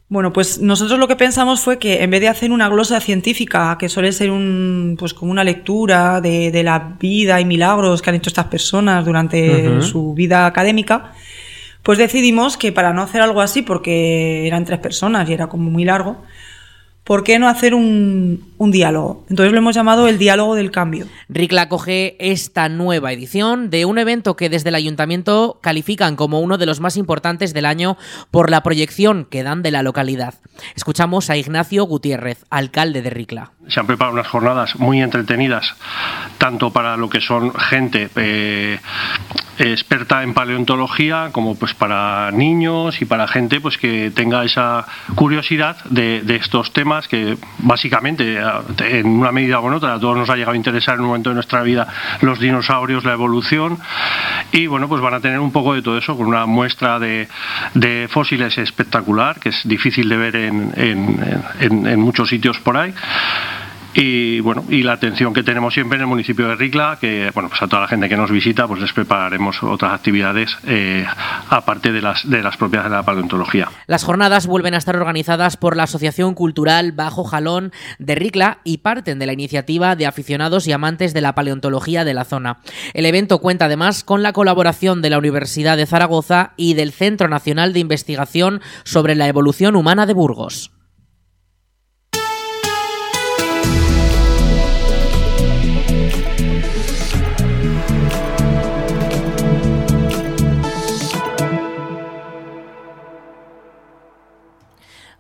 Bueno, 0.08 0.32
pues 0.32 0.62
nosotros 0.62 1.00
lo 1.00 1.08
que 1.08 1.16
pensamos 1.16 1.62
fue 1.62 1.80
que 1.80 2.04
en 2.04 2.12
vez 2.12 2.22
de 2.22 2.28
hacer 2.28 2.52
una 2.52 2.70
glosa 2.70 3.00
científica, 3.00 3.76
que 3.80 3.90
suele 3.90 4.12
ser 4.12 4.30
un, 4.30 4.98
pues 5.00 5.16
como 5.16 5.32
una 5.32 5.44
lectura 5.44 6.22
de, 6.22 6.52
de 6.52 6.62
la 6.62 6.96
vida 7.00 7.42
y 7.42 7.46
milagros 7.46 8.04
que 8.04 8.12
han 8.12 8.16
hecho 8.16 8.30
estas 8.30 8.46
personas 8.46 9.04
durante 9.04 9.82
su 9.82 10.14
vida 10.14 10.46
académica, 10.46 11.12
pues 11.86 12.00
decidimos 12.00 12.58
que 12.58 12.72
para 12.72 12.94
no 12.94 13.04
hacer 13.04 13.22
algo 13.22 13.42
así, 13.42 13.62
porque 13.62 14.48
eran 14.48 14.66
tres 14.66 14.80
personas 14.80 15.30
y 15.30 15.34
era 15.34 15.50
como 15.50 15.70
muy 15.70 15.86
largo, 15.86 16.18
¿por 17.04 17.24
qué 17.24 17.38
no 17.38 17.48
hacer 17.48 17.76
un, 17.76 18.44
un, 18.58 18.72
diálogo? 18.72 19.26
Entonces 19.30 19.52
lo 19.52 19.58
hemos 19.60 19.76
llamado 19.76 20.08
el 20.08 20.18
diálogo 20.18 20.56
del 20.56 20.72
cambio. 20.72 21.08
RICLA 21.30 21.64
acoge 21.64 22.16
esta 22.20 22.70
nueva 22.70 23.12
edición 23.12 23.70
de 23.70 23.86
un 23.86 23.98
evento 23.98 24.36
que 24.36 24.50
desde 24.50 24.70
el 24.70 24.76
ayuntamiento 24.76 25.60
califican 25.62 26.16
como 26.16 26.40
uno 26.40 26.58
de 26.58 26.66
los 26.66 26.80
más 26.80 26.98
importantes 26.98 27.54
del 27.54 27.66
año 27.66 27.98
por 28.32 28.50
la 28.50 28.64
proyección 28.64 29.26
que 29.26 29.44
dan 29.44 29.62
de 29.62 29.72
la 29.72 29.84
localidad. 29.84 30.36
Escuchamos 30.76 31.30
a 31.30 31.38
Ignacio 31.38 31.84
Gutiérrez, 31.86 32.46
alcalde 32.50 33.02
de 33.02 33.10
RICLA. 33.10 33.52
Se 33.68 33.80
han 33.80 33.88
preparado 33.88 34.14
unas 34.14 34.28
jornadas 34.28 34.76
muy 34.78 35.02
entretenidas, 35.02 35.76
tanto 36.38 36.72
para 36.72 36.98
lo 36.98 37.10
que 37.10 37.22
son 37.22 37.54
gente 37.54 38.10
eh, 38.16 38.80
experta 39.58 40.24
en 40.24 40.34
paleontología 40.34 41.30
como 41.32 41.56
pues 41.56 41.74
para 41.74 42.32
niños 42.32 43.02
y 43.02 43.06
para 43.06 43.28
gente 43.28 43.60
pues 43.62 43.78
que 43.78 44.12
tenga 44.14 44.44
esa 44.44 44.86
curiosidad 45.16 45.78
de, 45.86 46.22
de 46.22 46.36
estos 46.36 46.74
temas 46.74 47.08
que 47.08 47.38
básicamente 47.60 48.40
en 48.80 49.08
una 49.08 49.32
medida 49.32 49.60
u 49.60 49.74
otra 49.74 49.94
a 49.94 50.00
todos 50.00 50.18
nos 50.18 50.30
ha 50.30 50.36
llegado 50.36 50.54
a 50.54 50.58
interesar 50.58 50.96
en 50.96 51.02
un 51.02 51.08
momento 51.08 51.30
de 51.30 51.36
nuestra 51.36 51.64
vida 51.64 51.88
los 52.22 52.40
dinosaurios, 52.40 53.04
la 53.04 53.14
evolución 53.14 53.78
y 54.52 54.68
bueno 54.68 54.88
pues 54.88 55.02
van 55.02 55.14
a 55.14 55.20
tener 55.20 55.40
un 55.40 55.52
poco 55.52 55.74
de 55.74 55.82
todo 55.82 55.98
eso 55.98 56.16
con 56.16 56.28
una 56.28 56.46
muestra 56.46 57.00
de, 57.00 57.28
fósiles 58.10 58.58
espectacular 58.58 59.40
que 59.40 59.50
es 59.50 59.62
difícil 59.66 60.10
de 60.10 60.18
ver 60.18 60.36
en, 60.36 60.74
en, 60.76 61.44
en, 61.60 61.88
en 61.88 62.00
muchos 62.00 62.30
sitios 62.30 62.60
por 62.60 62.78
ahí 62.78 62.94
y 63.96 64.42
bueno 64.42 64.66
y 64.70 64.84
la 64.84 64.94
atención 64.94 65.34
que 65.34 65.42
tenemos 65.42 65.74
siempre 65.74 65.96
en 65.96 66.02
el 66.02 66.08
municipio 66.08 66.48
de 66.50 66.56
Ricla 66.56 66.98
que 67.00 67.32
bueno 67.34 67.48
pues 67.48 67.62
a 67.62 67.68
toda 67.68 67.84
la 67.84 67.88
gente 67.88 68.10
que 68.10 68.18
nos 68.18 68.30
visita 68.30 68.68
pues 68.68 68.82
les 68.82 68.92
prepararemos 68.92 69.64
otras 69.64 69.94
actividades 69.94 70.58
eh, 70.68 71.06
aparte 71.50 71.94
de 71.94 72.02
las 72.02 72.30
de 72.30 72.44
las 72.44 72.58
propias 72.58 72.84
de 72.84 72.90
la 72.90 73.04
paleontología. 73.04 73.70
Las 73.88 74.04
jornadas 74.04 74.48
vuelven 74.48 74.74
a 74.74 74.78
estar 74.78 74.98
organizadas 74.98 75.56
por 75.56 75.78
la 75.78 75.84
asociación 75.84 76.34
cultural 76.34 76.92
Bajo 76.92 77.24
Jalón 77.24 77.72
de 77.98 78.16
Ricla 78.16 78.60
y 78.66 78.80
parten 78.80 79.18
de 79.18 79.28
la 79.28 79.34
iniciativa 79.34 79.96
de 79.96 80.06
aficionados 80.06 80.68
y 80.68 80.74
amantes 80.74 81.14
de 81.14 81.22
la 81.22 81.34
paleontología 81.34 82.04
de 82.04 82.14
la 82.14 82.26
zona. 82.26 82.58
El 82.94 83.06
evento 83.06 83.40
cuenta 83.40 83.66
además 83.66 84.04
con 84.04 84.24
la 84.24 84.34
colaboración 84.34 85.02
de 85.02 85.10
la 85.10 85.18
Universidad 85.18 85.78
de 85.78 85.86
Zaragoza 85.86 86.54
y 86.58 86.74
del 86.74 86.92
Centro 86.92 87.30
Nacional 87.30 87.72
de 87.72 87.80
Investigación 87.80 88.62
sobre 88.84 89.16
la 89.16 89.28
Evolución 89.28 89.76
Humana 89.76 90.06
de 90.06 90.14
Burgos 90.14 90.75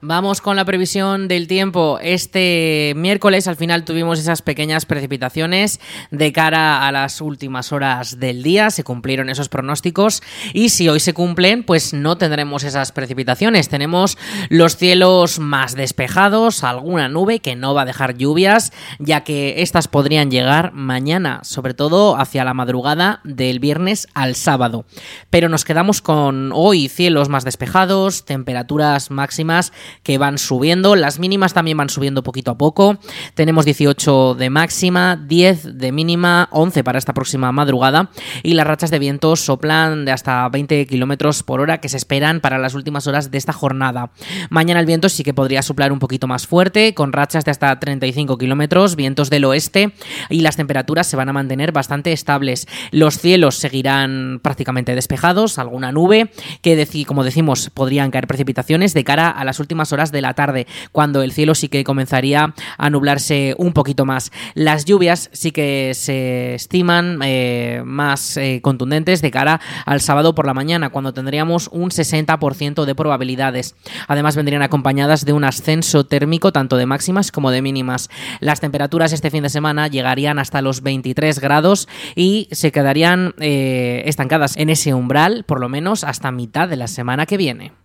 Vamos 0.08 0.40
con 0.40 0.56
la 0.56 0.66
previsión 0.66 1.28
del 1.28 1.48
tiempo. 1.48 1.98
Este 2.00 2.94
miércoles 2.96 3.48
al 3.48 3.56
final 3.56 3.86
tuvimos 3.86 4.20
esas 4.20 4.44
pequeñas 4.44 4.86
precipitaciones 4.86 5.80
de 6.12 6.32
cara 6.32 6.88
a 6.88 6.92
las 6.92 7.22
últimas 7.22 7.72
horas 7.72 8.20
del 8.20 8.44
día. 8.44 8.70
Se 8.70 8.84
cumplieron 8.84 9.30
esos 9.30 9.50
pronósticos 9.50 10.22
y 10.54 10.70
si 10.70 10.88
hoy 10.90 11.00
se 11.00 11.16
cumplen, 11.16 11.64
pues 11.64 11.92
no 11.96 12.20
tendremos 12.20 12.64
esas 12.64 12.92
precipitaciones. 12.92 13.68
Tenemos 13.68 14.16
los 14.50 14.78
cielos 14.78 15.40
más 15.40 15.74
despejados, 15.74 16.64
alguna 16.64 17.10
nube 17.10 17.40
que 17.40 17.56
no 17.56 17.74
va 17.74 17.82
a 17.82 17.86
dejar 17.86 18.16
lluvias, 18.16 18.74
ya 19.00 19.24
que 19.24 19.64
estas 19.64 19.88
podrían 19.88 20.30
llegar 20.30 20.72
mañana, 20.72 21.40
sobre 21.42 21.74
todo 21.74 22.16
hacia 22.16 22.46
la 22.46 22.54
madrugada 22.54 23.22
del 23.24 23.60
viernes 23.60 24.08
al 24.14 24.36
sábado. 24.36 24.86
Pero 25.32 25.50
nos 25.50 25.66
quedamos 25.66 26.04
con 26.04 26.52
hoy 26.54 26.90
cielos 26.90 27.28
más 27.28 27.44
despejados, 27.44 28.24
temperaturas 28.24 29.10
máximas 29.10 29.74
que 30.04 30.18
van 30.18 30.38
subiendo. 30.38 30.96
Las 30.96 31.20
mínimas 31.20 31.54
también 31.54 31.78
van 31.78 31.90
subiendo 31.90 32.24
poquito 32.24 32.52
a 32.52 32.58
poco. 32.58 32.98
Tenemos 33.34 33.66
18 33.66 34.36
de 34.36 34.50
máxima, 34.50 35.16
10 35.16 35.78
de 35.78 35.92
mínima, 35.92 36.48
11 36.52 36.84
para 36.84 36.98
esta 36.98 37.14
próxima 37.14 37.52
madrugada. 37.52 38.10
Y 38.44 38.54
las 38.54 38.66
rachas 38.66 38.92
de 38.92 39.00
viento 39.00 39.36
soplan 39.36 40.06
de 40.06 40.12
hasta 40.12 40.48
20 40.50 40.88
kilómetros 40.88 41.44
por 41.44 41.60
hora 41.60 41.80
que 41.80 41.90
se 41.90 41.98
esperan 41.98 42.40
para 42.40 42.58
las 42.58 42.74
últimas 42.74 43.08
horas 43.08 43.32
de 43.32 43.38
esta 43.38 43.54
jornada. 43.54 44.12
Mañana 44.50 44.80
el 44.80 44.86
viento 44.86 45.10
sí 45.10 45.24
que 45.24 45.34
podría 45.34 45.62
soplar 45.62 45.92
un 45.92 46.00
poquito 46.00 46.28
más 46.28 46.48
fuerte, 46.48 46.94
con 46.94 47.14
rachas 47.14 47.46
de 47.46 47.52
hasta 47.52 47.78
35 47.80 48.38
kilómetros, 48.38 48.96
vientos 48.96 49.30
del 49.30 49.46
oeste. 49.46 49.94
Y 50.30 50.42
las 50.42 50.56
temperaturas 50.56 51.08
se 51.08 51.18
van 51.18 51.30
a 51.30 51.34
mantener 51.34 51.72
bastante 51.72 52.12
estables. 52.12 52.68
Los 52.92 53.20
cielos 53.20 53.56
seguirán 53.56 54.40
prácticamente 54.42 54.96
despejados, 54.96 55.60
alguna 55.60 55.92
nube, 55.92 56.32
que 56.62 56.76
como 57.08 57.24
decimos 57.24 57.70
podrían 57.74 58.12
caer 58.12 58.28
precipitaciones 58.28 58.94
de 58.94 59.04
cara 59.04 59.30
a 59.30 59.44
las 59.44 59.60
últimas 59.86 59.94
horas 59.94 60.12
de 60.12 60.22
la 60.22 60.34
tarde, 60.34 60.68
cuando 60.92 61.22
el 61.22 61.32
cielo 61.32 61.56
sí 61.56 61.70
que 61.70 61.84
comenzaría 61.84 62.54
a 62.78 62.90
nublarse 62.90 63.56
un 63.58 63.74
poquito 63.74 64.06
más. 64.06 64.32
Las 64.54 64.86
lluvias 64.86 65.30
sí 65.32 65.52
que 65.52 65.92
se 65.94 66.56
estiman 66.56 67.20
eh, 67.24 67.82
más 67.86 68.38
eh, 68.38 68.60
contundentes 68.62 69.22
de 69.22 69.32
cara 69.32 69.62
al 69.86 70.02
sábado 70.02 70.34
por 70.34 70.46
la 70.46 70.54
mañana, 70.54 70.90
cuando 70.90 71.14
tendríamos 71.14 71.70
un 71.72 71.90
60% 71.90 72.86
de 72.86 72.96
probabilidades. 72.96 73.76
Además 74.08 74.36
vendrían 74.36 74.62
acompañadas 74.62 75.26
de 75.26 75.34
un 75.34 75.44
ascenso 75.44 76.06
térmico 76.06 76.52
tanto 76.52 76.78
de 76.78 76.86
máximas 76.86 77.32
como 77.32 77.52
de 77.52 77.62
mínimas. 77.62 78.10
Las 78.40 78.60
temperaturas 78.60 79.14
este 79.14 79.30
fin 79.30 79.44
de 79.44 79.50
semana 79.50 79.88
llegarían 79.88 80.40
hasta 80.40 80.62
los 80.62 80.82
23 80.82 81.40
grados 81.40 81.88
y 82.16 82.48
se 82.52 82.72
quedarían 82.72 83.34
eh, 83.40 84.04
estancadas 84.06 84.58
en 84.58 84.70
ese 84.70 84.94
umbral 84.94 85.44
por 85.46 85.60
lo 85.60 85.70
menos 85.70 86.04
hasta 86.04 86.32
mitad 86.32 86.68
de 86.68 86.78
la 86.78 86.88
semana 86.88 87.26
que 87.26 87.38
viene. 87.38 87.85